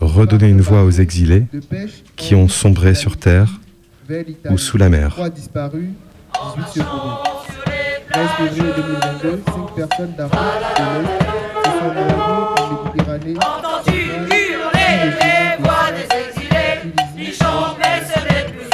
[0.00, 1.46] redonner une voix aux exilés
[2.16, 3.60] qui ont sombré sur terre
[4.50, 5.16] ou sous la mer.
[8.12, 10.38] 13 février 2022, 5 personnes d'Afrique
[13.18, 13.34] de
[15.08, 15.41] l'Est
[16.10, 18.42] se en Méditerranée.
[18.54, 18.71] Entendu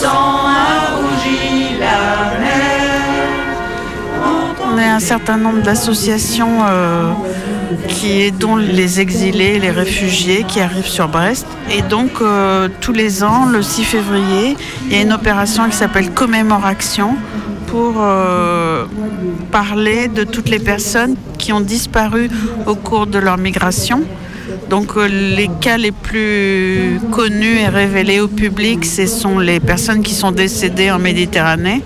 [0.00, 0.70] sang a.
[4.72, 7.12] On est un certain nombre d'associations euh,
[7.88, 11.46] qui aident les exilés, les réfugiés qui arrivent sur Brest.
[11.70, 15.76] Et donc, euh, tous les ans, le 6 février, il y a une opération qui
[15.76, 17.16] s'appelle Commémoration
[17.66, 18.84] pour euh,
[19.50, 22.30] parler de toutes les personnes qui ont disparu
[22.66, 24.02] au cours de leur migration.
[24.70, 30.00] Donc euh, les cas les plus connus et révélés au public, ce sont les personnes
[30.00, 31.82] qui sont décédées en Méditerranée.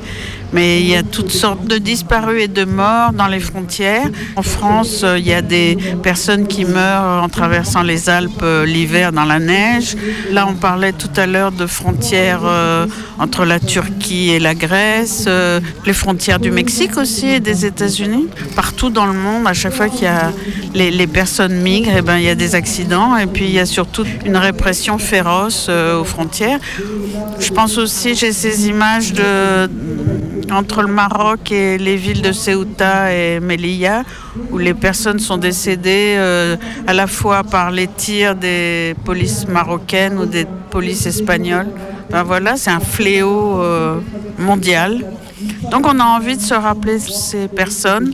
[0.55, 4.09] Mais il y a toutes sortes de disparus et de morts dans les frontières.
[4.36, 8.64] En France, euh, il y a des personnes qui meurent en traversant les Alpes euh,
[8.64, 9.96] l'hiver dans la neige.
[10.30, 12.86] Là, on parlait tout à l'heure de frontières euh,
[13.18, 15.28] entre la Turquie et la Grèce,
[15.86, 18.28] les frontières du Mexique aussi et des États-Unis.
[18.55, 20.30] Partout dans le monde, à chaque fois qu'il y a
[20.74, 23.66] les, personnes migrent, eh ben, il y a des accidents et puis il y a
[23.66, 26.61] surtout une répression féroce aux frontières.
[27.40, 29.68] Je pense aussi, j'ai ces images de
[30.51, 34.03] entre le Maroc et les villes de Ceuta et Melilla,
[34.51, 40.18] où les personnes sont décédées euh, à la fois par les tirs des polices marocaines
[40.18, 41.68] ou des polices espagnoles.
[42.11, 43.99] Ben voilà, c'est un fléau euh,
[44.38, 45.05] mondial.
[45.70, 48.12] Donc on a envie de se rappeler ces personnes,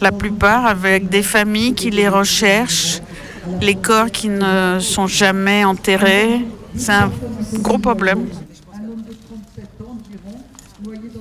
[0.00, 3.00] la plupart avec des familles qui les recherchent,
[3.60, 6.44] les corps qui ne sont jamais enterrés.
[6.76, 7.10] C'est un
[7.60, 8.26] gros problème.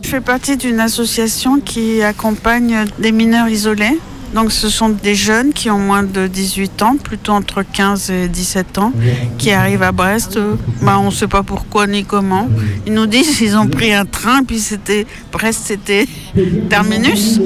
[0.05, 3.97] Je fais partie d'une association qui accompagne des mineurs isolés.
[4.35, 8.27] Donc ce sont des jeunes qui ont moins de 18 ans, plutôt entre 15 et
[8.27, 8.91] 17 ans,
[9.39, 10.37] qui arrivent à Brest.
[10.83, 12.47] Ben, on ne sait pas pourquoi ni comment.
[12.85, 16.05] Ils nous disent qu'ils ont pris un train, puis c'était Brest, c'était
[16.69, 17.39] terminus.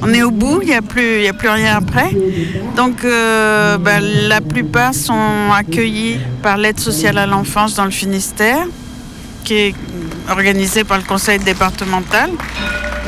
[0.00, 2.12] On est au bout, il n'y a, plus- rien après.
[2.76, 8.64] Donc euh, ben, la plupart sont accueillis par l'aide sociale à l'enfance dans le Finistère
[9.46, 9.74] qui est
[10.28, 12.30] organisé par le conseil départemental.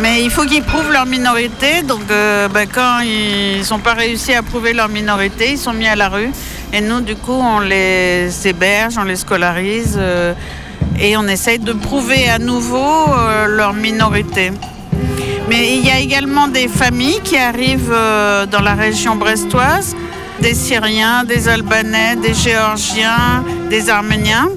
[0.00, 1.82] Mais il faut qu'ils prouvent leur minorité.
[1.82, 5.88] Donc, euh, ben, quand ils n'ont pas réussi à prouver leur minorité, ils sont mis
[5.88, 6.30] à la rue.
[6.72, 10.34] Et nous, du coup, on les héberge, on les scolarise euh,
[11.00, 14.52] et on essaye de prouver à nouveau euh, leur minorité.
[15.48, 17.96] Mais il y a également des familles qui arrivent
[18.50, 19.96] dans la région brestoise,
[20.40, 24.50] des Syriens, des Albanais, des Géorgiens, des Arméniens,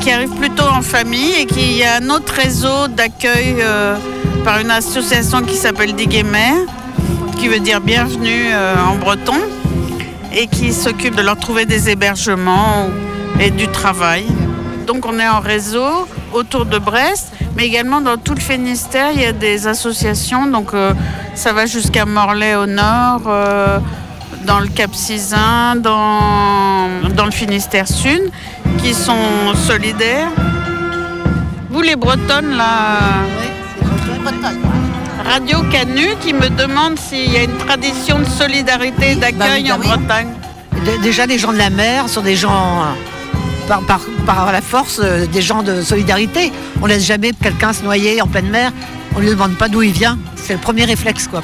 [0.00, 3.96] qui arrivent plutôt en famille et qu'il y a un autre réseau d'accueil euh,
[4.44, 6.66] par une association qui s'appelle Diguemer,
[7.38, 9.36] qui veut dire bienvenue euh, en breton,
[10.32, 12.88] et qui s'occupe de leur trouver des hébergements
[13.40, 14.26] et du travail.
[14.86, 19.20] Donc on est en réseau autour de Brest, mais également dans tout le Finistère, il
[19.20, 20.46] y a des associations.
[20.46, 20.92] Donc euh,
[21.34, 23.22] ça va jusqu'à Morlaix au nord,
[24.44, 28.30] dans le Cap Sizun, dans, dans le Finistère Sud,
[28.86, 30.30] qui sont solidaires.
[31.70, 32.98] Vous les Bretonnes, là
[35.24, 39.78] Radio Canu qui me demande s'il y a une tradition de solidarité et d'accueil en
[39.78, 40.28] Bretagne.
[40.84, 42.84] Dé- Déjà, les gens de la mer sont des gens,
[43.66, 46.52] par, par, par la force, euh, des gens de solidarité.
[46.80, 48.70] On laisse jamais quelqu'un se noyer en pleine mer.
[49.14, 50.16] On ne lui demande pas d'où il vient.
[50.36, 51.42] C'est le premier réflexe, quoi.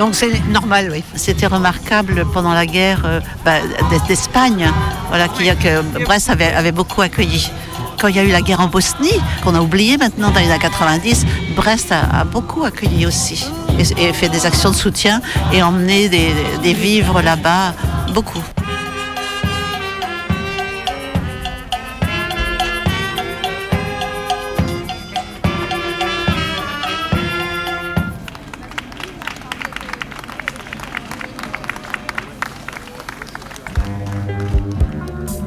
[0.00, 1.04] Donc c'est normal, oui.
[1.14, 3.56] C'était remarquable pendant la guerre euh, bah,
[3.90, 4.66] d'Es- d'Espagne,
[5.08, 7.50] voilà, qui, que Brest avait, beaucoup accueilli.
[8.00, 10.50] Quand il y a eu la guerre en Bosnie, qu'on a oublié maintenant dans les
[10.50, 13.46] années 90, Brest a, beaucoup accueilli aussi
[13.78, 15.20] et, fait des actions de soutien
[15.52, 17.74] et emmené des vivres là-bas,
[18.14, 18.42] beaucoup.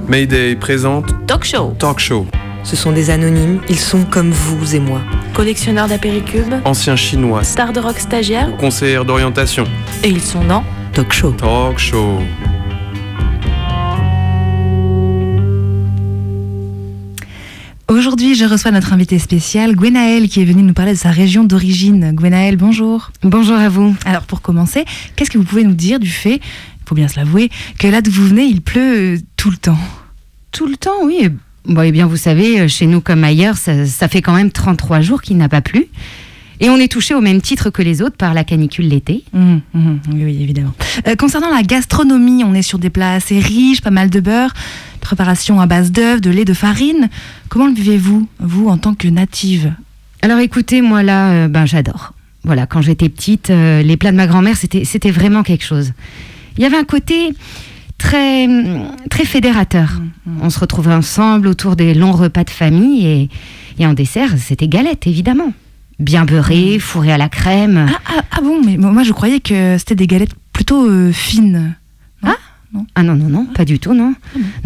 [0.08, 1.76] Mayday présente Talk Show.
[1.80, 2.28] Talk Show.
[2.64, 5.02] Ce sont des anonymes, ils sont comme vous et moi.
[5.34, 9.66] Collectionneurs d'apéricubes, Anciens chinois, stars de rock stagiaires, conseillères d'orientation.
[10.04, 11.32] et ils sont dans Talk Show.
[11.32, 12.20] Talk Show.
[17.90, 21.44] Aujourd'hui, je reçois notre invité spécial, Gwenaël, qui est venue nous parler de sa région
[21.44, 22.12] d'origine.
[22.16, 23.12] Gwenaël, bonjour.
[23.22, 23.94] Bonjour à vous.
[24.06, 24.86] Alors, pour commencer,
[25.16, 26.40] qu'est-ce que vous pouvez nous dire du fait,
[26.86, 29.78] faut bien se l'avouer, que là d'où vous venez, il pleut euh, tout le temps
[30.52, 31.30] Tout le temps, oui.
[31.66, 34.52] Bon, eh bien, vous savez, euh, chez nous comme ailleurs, ça, ça fait quand même
[34.52, 35.88] 33 jours qu'il n'a pas plu.
[36.60, 39.24] Et on est touché au même titre que les autres par la canicule l'été.
[39.34, 40.74] Mhm, mhm, Oui, oui, évidemment.
[41.08, 44.54] Euh, concernant la gastronomie, on est sur des plats assez riches, pas mal de beurre,
[45.02, 47.10] préparation à base d'œufs, de lait, de farine.
[47.50, 49.74] Comment le vivez-vous, vous, en tant que native?
[50.22, 52.14] Alors écoutez, moi là, euh, ben j'adore.
[52.46, 55.92] Voilà, quand j'étais petite, euh, les plats de ma grand-mère, c'était vraiment quelque chose.
[56.58, 57.34] Il y avait un côté
[57.98, 58.48] très,
[59.10, 60.02] très fédérateur.
[60.42, 63.30] On se retrouvait ensemble autour des longs repas de famille et,
[63.80, 65.54] et en dessert, c'était galette, évidemment.
[66.00, 67.88] Bien beurré, fourré à la crème.
[67.90, 71.76] ah, ah, ah bon, mais moi je croyais que c'était des galettes plutôt euh, fines.
[72.76, 74.14] Ah Ah non, non, non, pas du tout, non.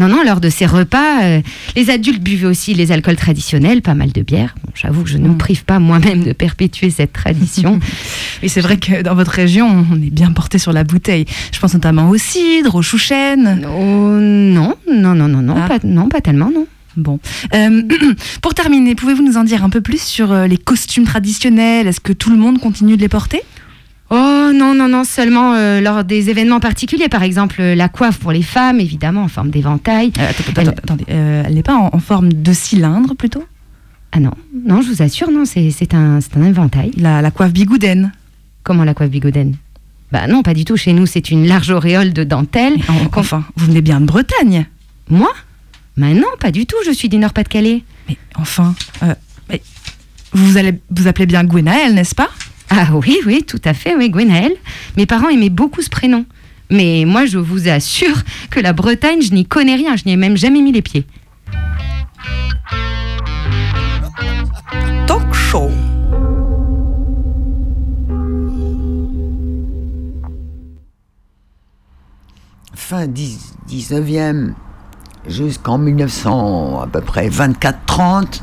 [0.00, 1.40] Non, non, lors de ces repas, euh,
[1.76, 4.54] les adultes buvaient aussi les alcools traditionnels, pas mal de bière.
[4.64, 7.78] Bon, J'avoue que je ne me prive pas moi-même de perpétuer cette tradition.
[8.42, 11.26] Et c'est vrai que dans votre région, on est bien porté sur la bouteille.
[11.52, 13.66] Je pense notamment au cidre, au chouchen.
[13.68, 15.68] Oh, non, non, non, non, non, Ah.
[15.68, 16.66] pas, non, pas tellement, non.
[16.96, 17.20] Bon.
[17.54, 17.82] Euh,
[18.42, 21.86] pour terminer, pouvez-vous nous en dire un peu plus sur euh, les costumes traditionnels?
[21.86, 23.42] Est-ce que tout le monde continue de les porter?
[24.10, 28.18] Oh non, non, non, seulement euh, lors des événements particuliers, par exemple euh, la coiffe
[28.18, 30.12] pour les femmes, évidemment, en forme d'éventail.
[30.18, 33.44] attends, attendez, euh, elle n'est pas en, en forme de cylindre plutôt?
[34.12, 34.32] Ah non,
[34.66, 36.92] non, je vous assure, non, c'est un, c'est un éventail.
[36.96, 38.12] La, la coiffe bigoudaine
[38.62, 39.56] Comment la coiffe bigoudaine
[40.10, 40.76] Bah non, pas du tout.
[40.76, 42.76] Chez nous, c'est une large auréole de dentelle.
[43.14, 44.66] Enfin, vous venez bien de Bretagne
[45.10, 45.30] Moi?
[45.98, 46.76] Bah non, pas du tout.
[46.86, 47.82] Je suis du Nord-Pas-de-Calais.
[48.08, 49.14] Mais enfin, euh,
[49.50, 49.60] mais
[50.32, 52.28] vous allez vous appelez bien Gwenaël, n'est-ce pas?
[52.70, 54.52] Ah oui, oui, tout à fait, oui, Gwenaël.
[54.96, 56.26] Mes parents aimaient beaucoup ce prénom.
[56.70, 58.16] Mais moi, je vous assure
[58.50, 59.96] que la Bretagne, je n'y connais rien.
[59.96, 61.06] Je n'y ai même jamais mis les pieds.
[65.06, 65.70] Talk Show.
[72.74, 74.54] fin 10 19e
[75.26, 78.40] jusqu'en 1900 à peu près 24-30,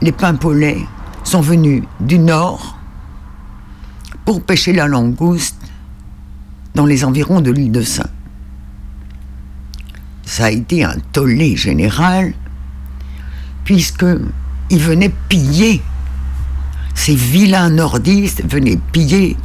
[0.00, 0.80] les pimpolets
[1.24, 2.75] sont venus du nord
[4.26, 5.56] pour pêcher la langouste
[6.74, 8.10] dans les environs de l'île de Saint.
[10.24, 12.34] Ça a été un tollé général
[13.64, 14.04] puisque
[14.68, 15.80] ils venaient piller
[16.96, 19.36] ces vilains nordistes venaient piller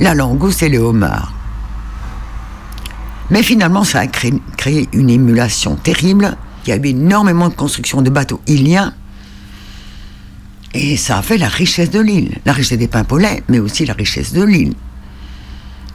[0.00, 1.32] la langouste et les homards.
[3.30, 6.36] Mais finalement, ça a créé, une émulation terrible.
[6.66, 8.92] Il y avait énormément de construction de bateaux iliens.
[10.74, 12.38] Et ça a fait la richesse de l'île.
[12.44, 14.74] La richesse des pimpolets, mais aussi la richesse de l'île.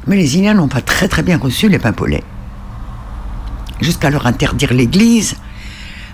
[0.05, 2.23] Mais les Iliens n'ont pas très très bien reçu les pimpolets.
[3.81, 5.35] Jusqu'à leur interdire l'église,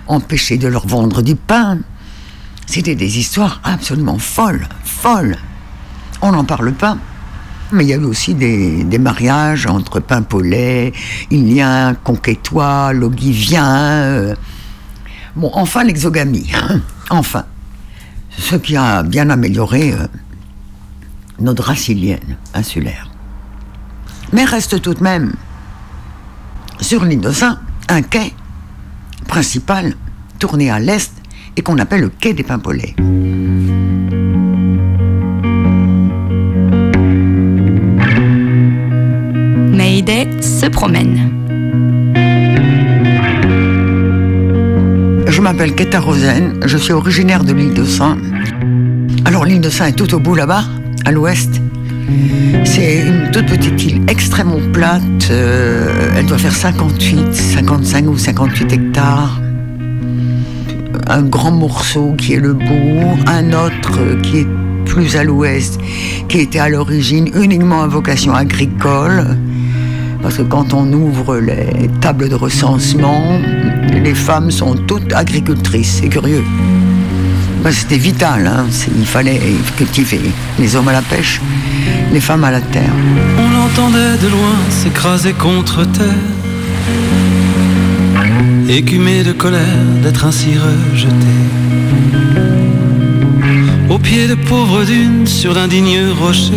[0.06, 1.78] empêcher de leur vendre du pain.
[2.66, 5.36] C'était des histoires absolument folles, folles.
[6.22, 6.96] On n'en parle pas.
[7.72, 10.92] Mais il y a eu aussi des, mariages entre Pimpolais,
[11.30, 14.02] Iliens, Conquétois, Logiviens.
[14.02, 14.34] euh.
[15.36, 16.50] Bon, enfin l'exogamie.
[17.10, 17.44] enfin.
[18.38, 20.06] Ce qui a bien amélioré euh,
[21.40, 23.10] notre race ilienne, insulaire.
[24.32, 25.32] Mais reste tout de même,
[26.80, 28.34] sur l'île de Saint, un quai
[29.28, 29.94] principal
[30.38, 31.12] tourné à l'est
[31.56, 32.94] et qu'on appelle le quai des Pimpolets.
[39.70, 41.43] Mayday se promène.
[45.44, 48.16] M'appelle Keta Rosen, je suis originaire de l'île de Saint.
[49.26, 50.64] Alors l'île de Saint est tout au bout là-bas,
[51.04, 51.60] à l'ouest.
[52.64, 55.02] C'est une toute petite île extrêmement plate.
[55.30, 59.38] euh, elle doit faire 58, 55 ou 58 hectares.
[61.08, 64.48] Un grand morceau qui est le bourg, un autre qui est
[64.86, 65.78] plus à l'ouest,
[66.26, 69.36] qui était à l'origine uniquement à vocation agricole.
[70.24, 73.22] Parce que quand on ouvre les tables de recensement,
[73.92, 75.98] les femmes sont toutes agricultrices.
[76.00, 76.42] C'est curieux.
[77.62, 78.46] Ben, C'était vital.
[78.46, 78.64] hein.
[78.98, 79.38] Il fallait
[79.76, 80.22] cultiver.
[80.58, 81.40] Les hommes à la pêche,
[82.10, 82.90] les femmes à la terre.
[83.38, 86.24] On l'entendait de loin s'écraser contre terre,
[88.68, 91.34] écumé de colère d'être ainsi rejeté.
[93.90, 96.54] Au pied de pauvres dunes, sur d'indignes rochers,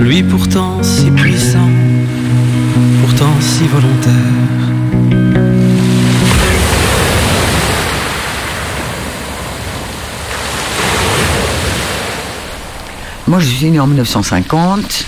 [0.00, 1.68] lui pourtant si puissant,
[3.40, 4.12] si volontaire.
[13.26, 15.04] Moi, je suis née en 1950.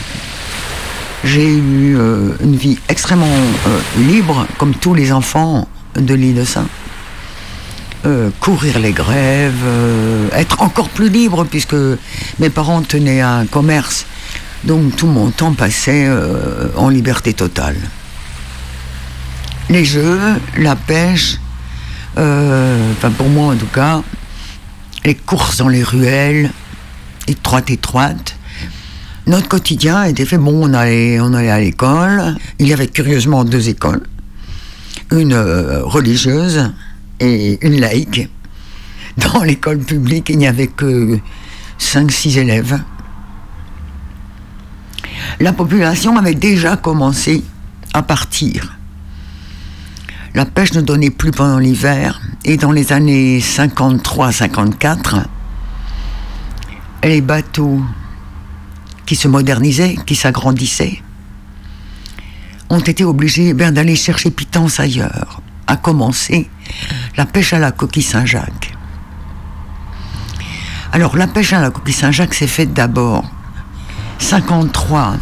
[1.22, 6.44] J'ai eu euh, une vie extrêmement euh, libre, comme tous les enfants de l'île de
[6.44, 6.66] Saint.
[8.06, 9.64] Euh, courir les grèves,
[10.32, 11.76] être encore plus libre, puisque
[12.40, 14.06] mes parents tenaient un commerce
[14.64, 16.06] donc tout mon temps passait
[16.76, 17.76] en liberté totale.
[19.70, 20.18] Les jeux,
[20.58, 21.36] la pêche,
[22.18, 24.02] euh, pour moi en tout cas,
[25.04, 26.50] les courses dans les ruelles,
[27.28, 28.36] étroites, étroites.
[29.28, 32.34] Notre quotidien était fait, bon, on allait, on allait à l'école.
[32.58, 34.02] Il y avait curieusement deux écoles.
[35.12, 36.72] Une euh, religieuse
[37.20, 38.28] et une laïque.
[39.18, 41.16] Dans l'école publique, il n'y avait que
[41.78, 42.80] 5-6 élèves.
[45.38, 47.44] La population avait déjà commencé
[47.94, 48.79] à partir.
[50.34, 55.24] La pêche ne donnait plus pendant l'hiver et dans les années 53-54,
[57.02, 57.82] les bateaux
[59.06, 61.02] qui se modernisaient, qui s'agrandissaient,
[62.68, 66.48] ont été obligés eh d'aller chercher pitance ailleurs, à commencer
[67.16, 68.72] la pêche à la coquille Saint-Jacques.
[70.92, 73.24] Alors la pêche à la coquille Saint-Jacques s'est faite d'abord
[74.20, 75.16] 53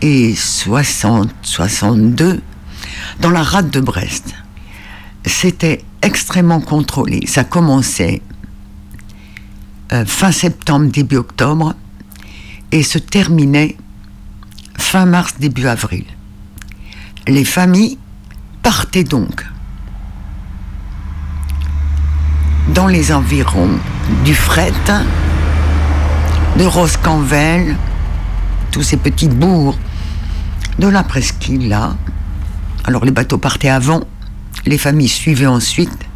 [0.00, 2.40] et 60, 62
[3.20, 4.34] dans la rade de Brest.
[5.26, 7.26] C'était extrêmement contrôlé.
[7.26, 8.22] Ça commençait
[9.92, 11.74] euh, fin septembre, début octobre
[12.72, 13.76] et se terminait
[14.76, 16.04] fin mars, début avril.
[17.26, 17.98] Les familles
[18.62, 19.46] partaient donc
[22.74, 23.78] dans les environs
[24.24, 24.72] du Fret,
[26.56, 27.76] de Roscanvel,
[28.70, 29.78] tous ces petits bourgs
[30.78, 31.96] de la presqu'île là.
[32.84, 34.00] Alors les bateaux partaient avant,
[34.66, 36.06] les familles suivaient ensuite.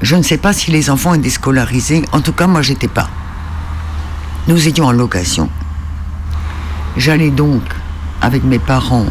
[0.00, 3.08] Je ne sais pas si les enfants étaient scolarisés, en tout cas moi j'étais pas.
[4.48, 5.48] Nous étions en location.
[6.96, 7.62] J'allais donc
[8.20, 9.06] avec mes parents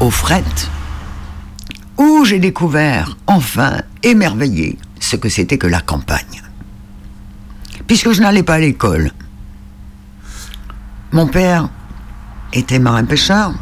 [0.00, 0.44] au fret,
[1.96, 6.42] où j'ai découvert, enfin, émerveillé, ce que c'était que la campagne.
[7.86, 9.10] Puisque je n'allais pas à l'école.
[11.12, 11.68] Mon père
[12.52, 13.52] était marin-pêcheur,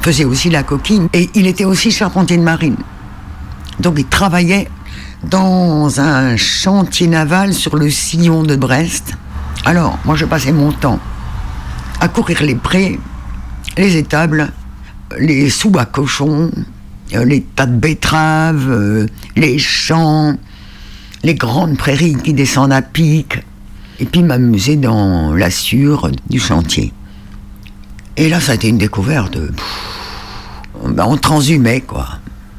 [0.00, 2.76] faisait aussi la coquille, et il était aussi charpentier de marine.
[3.80, 4.68] Donc il travaillait
[5.24, 9.14] dans un chantier naval sur le sillon de Brest.
[9.64, 10.98] Alors, moi je passais mon temps
[12.00, 12.98] à courir les prés,
[13.76, 14.50] les étables,
[15.18, 16.50] les sous à cochons,
[17.14, 20.34] euh, les tas de betteraves, euh, les champs,
[21.22, 23.38] les grandes prairies qui descendent à pic,
[23.98, 26.92] et puis m'amuser dans la sûre du chantier.
[28.20, 29.32] Et là, ça a été une découverte.
[29.32, 32.06] Pff, ben, on transhumait, quoi.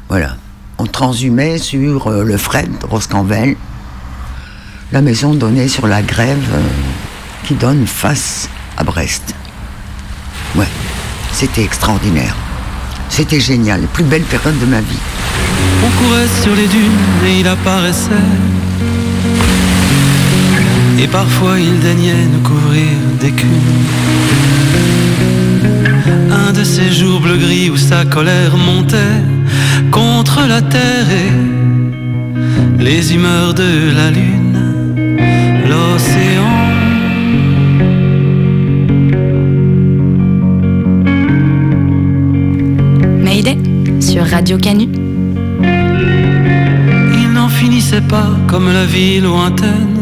[0.10, 0.36] Voilà.
[0.80, 3.56] On transhumait sur euh, le fret de Roscanvel.
[4.92, 6.64] La maison donnait sur la grève euh,
[7.44, 9.36] qui donne face à Brest.
[10.56, 10.68] Ouais,
[11.32, 12.36] c'était extraordinaire.
[13.10, 14.98] C'était génial, plus belle période de ma vie.
[15.86, 16.98] On courait sur les dunes
[17.28, 18.10] et il apparaissait.
[20.98, 22.88] Et parfois il daignait nous couvrir
[23.20, 23.48] d'écume.
[26.08, 29.22] Un de ces jours bleu-gris où sa colère montait
[29.92, 34.58] contre la terre et les humeurs de la lune,
[35.70, 36.52] l'océan.
[43.24, 43.58] Mayday
[44.00, 44.88] sur Radio Canu.
[47.22, 49.98] Il n'en finissait pas comme la vie lointaine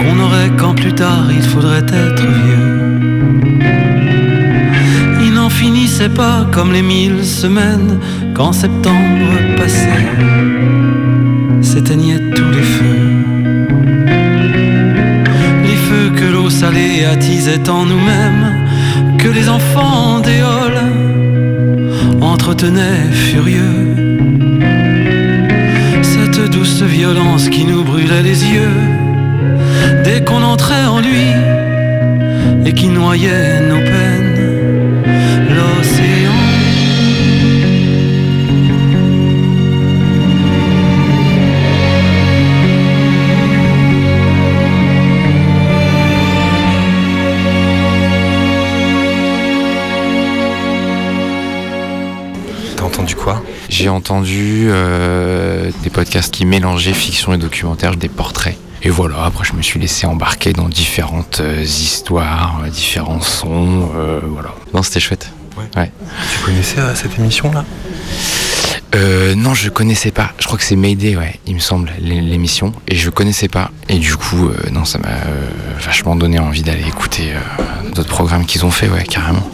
[0.00, 2.75] Qu'on aurait quand plus tard il faudrait être vieux
[5.66, 7.98] finissait pas comme les mille semaines
[8.34, 10.06] Quand septembre passait
[11.60, 13.02] S'éteignaient tous les feux.
[15.68, 18.46] Les feux que l'eau salée attisait en nous-mêmes
[19.18, 20.80] Que les enfants d'éole
[22.20, 23.82] entretenaient furieux.
[26.02, 28.78] Cette douce violence qui nous brûlait les yeux
[30.04, 31.28] dès qu'on entrait en lui
[32.66, 34.25] et qui noyait nos peines.
[53.78, 58.56] J'ai entendu euh, des podcasts qui mélangeaient fiction et documentaire, des portraits.
[58.82, 63.90] Et voilà, après je me suis laissé embarquer dans différentes euh, histoires, euh, différents sons,
[63.94, 64.54] euh, voilà.
[64.72, 65.30] Non, c'était chouette.
[65.76, 65.92] Ouais.
[66.32, 67.66] Tu connaissais euh, cette émission-là?
[68.94, 70.32] Euh, non, je connaissais pas.
[70.38, 72.72] Je crois que c'est Mayday, ouais, il me semble, l'é- l'émission.
[72.88, 73.70] Et je connaissais pas.
[73.90, 75.48] Et du coup, euh, non, ça m'a euh,
[75.84, 79.46] vachement donné envie d'aller écouter euh, d'autres programmes qu'ils ont fait, ouais, carrément.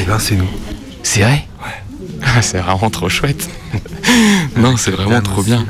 [0.00, 0.48] Et ben, c'est nous.
[1.04, 1.46] C'est vrai?
[2.42, 3.48] C'est vraiment trop chouette.
[4.56, 5.64] non, c'est vraiment trop bien.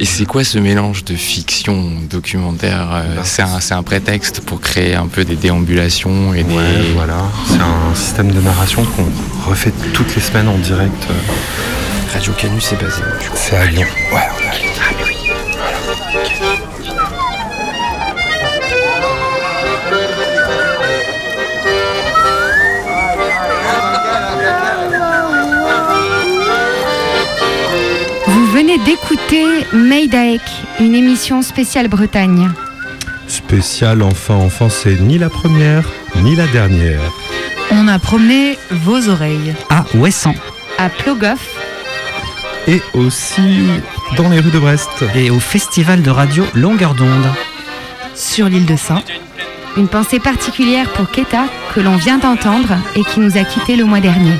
[0.00, 4.60] Et c'est quoi ce mélange de fiction, documentaire euh, C'est un, c'est un prétexte pour
[4.60, 6.54] créer un peu des déambulations et des.
[6.54, 7.18] Ouais, voilà.
[7.48, 11.06] C'est un système de narration qu'on refait toutes les semaines en direct.
[11.10, 11.14] euh.
[12.14, 13.02] Radio Canu, c'est basé
[13.34, 13.82] C'est à Lyon.
[14.14, 15.07] Ouais, on est à Lyon.
[28.58, 30.40] Venez d'écouter Meidaek,
[30.80, 32.50] une émission spéciale Bretagne.
[33.28, 37.00] Spécial enfant, enfant, c'est ni la première, ni la dernière.
[37.70, 39.54] On a promené vos oreilles.
[39.70, 40.34] À Ouessant.
[40.76, 41.56] À Plogoff.
[42.66, 43.62] Et aussi
[44.16, 45.04] dans les rues de Brest.
[45.14, 47.28] Et au festival de radio Longueur d'onde.
[48.16, 49.04] Sur l'île de Saint.
[49.76, 51.44] Une pensée particulière pour Keta,
[51.76, 54.34] que l'on vient d'entendre et qui nous a quittés le mois dernier.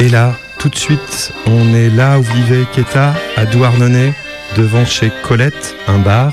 [0.00, 4.12] Et là, tout de suite, on est là où vivait Keta, à Douarnenez,
[4.56, 6.32] devant chez Colette, un bar,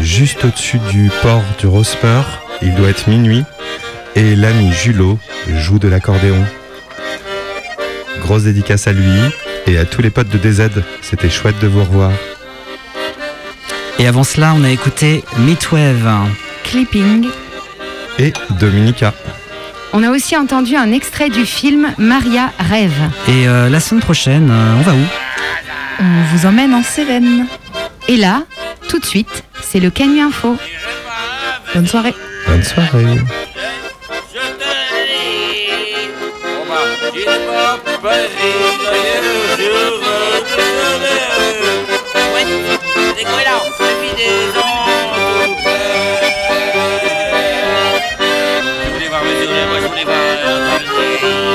[0.00, 2.22] juste au-dessus du port du Rosmer.
[2.62, 3.44] Il doit être minuit.
[4.16, 6.44] Et l'ami Julot joue de l'accordéon.
[8.20, 9.20] Grosse dédicace à lui
[9.66, 10.82] et à tous les potes de DZ.
[11.00, 12.12] C'était chouette de vous revoir.
[13.98, 16.28] Et avant cela, on a écouté Midwave.
[16.62, 17.28] Clipping.
[18.18, 19.12] Et Dominica.
[19.96, 23.00] On a aussi entendu un extrait du film Maria rêve.
[23.28, 25.06] Et euh, la semaine prochaine, euh, on va où?
[26.00, 27.46] On vous emmène en Cévennes.
[28.08, 28.42] Et là,
[28.88, 30.56] tout de suite, c'est le Canu Info.
[31.76, 32.12] Bonne soirée.
[32.48, 33.06] Bonne soirée.
[34.34, 34.40] Je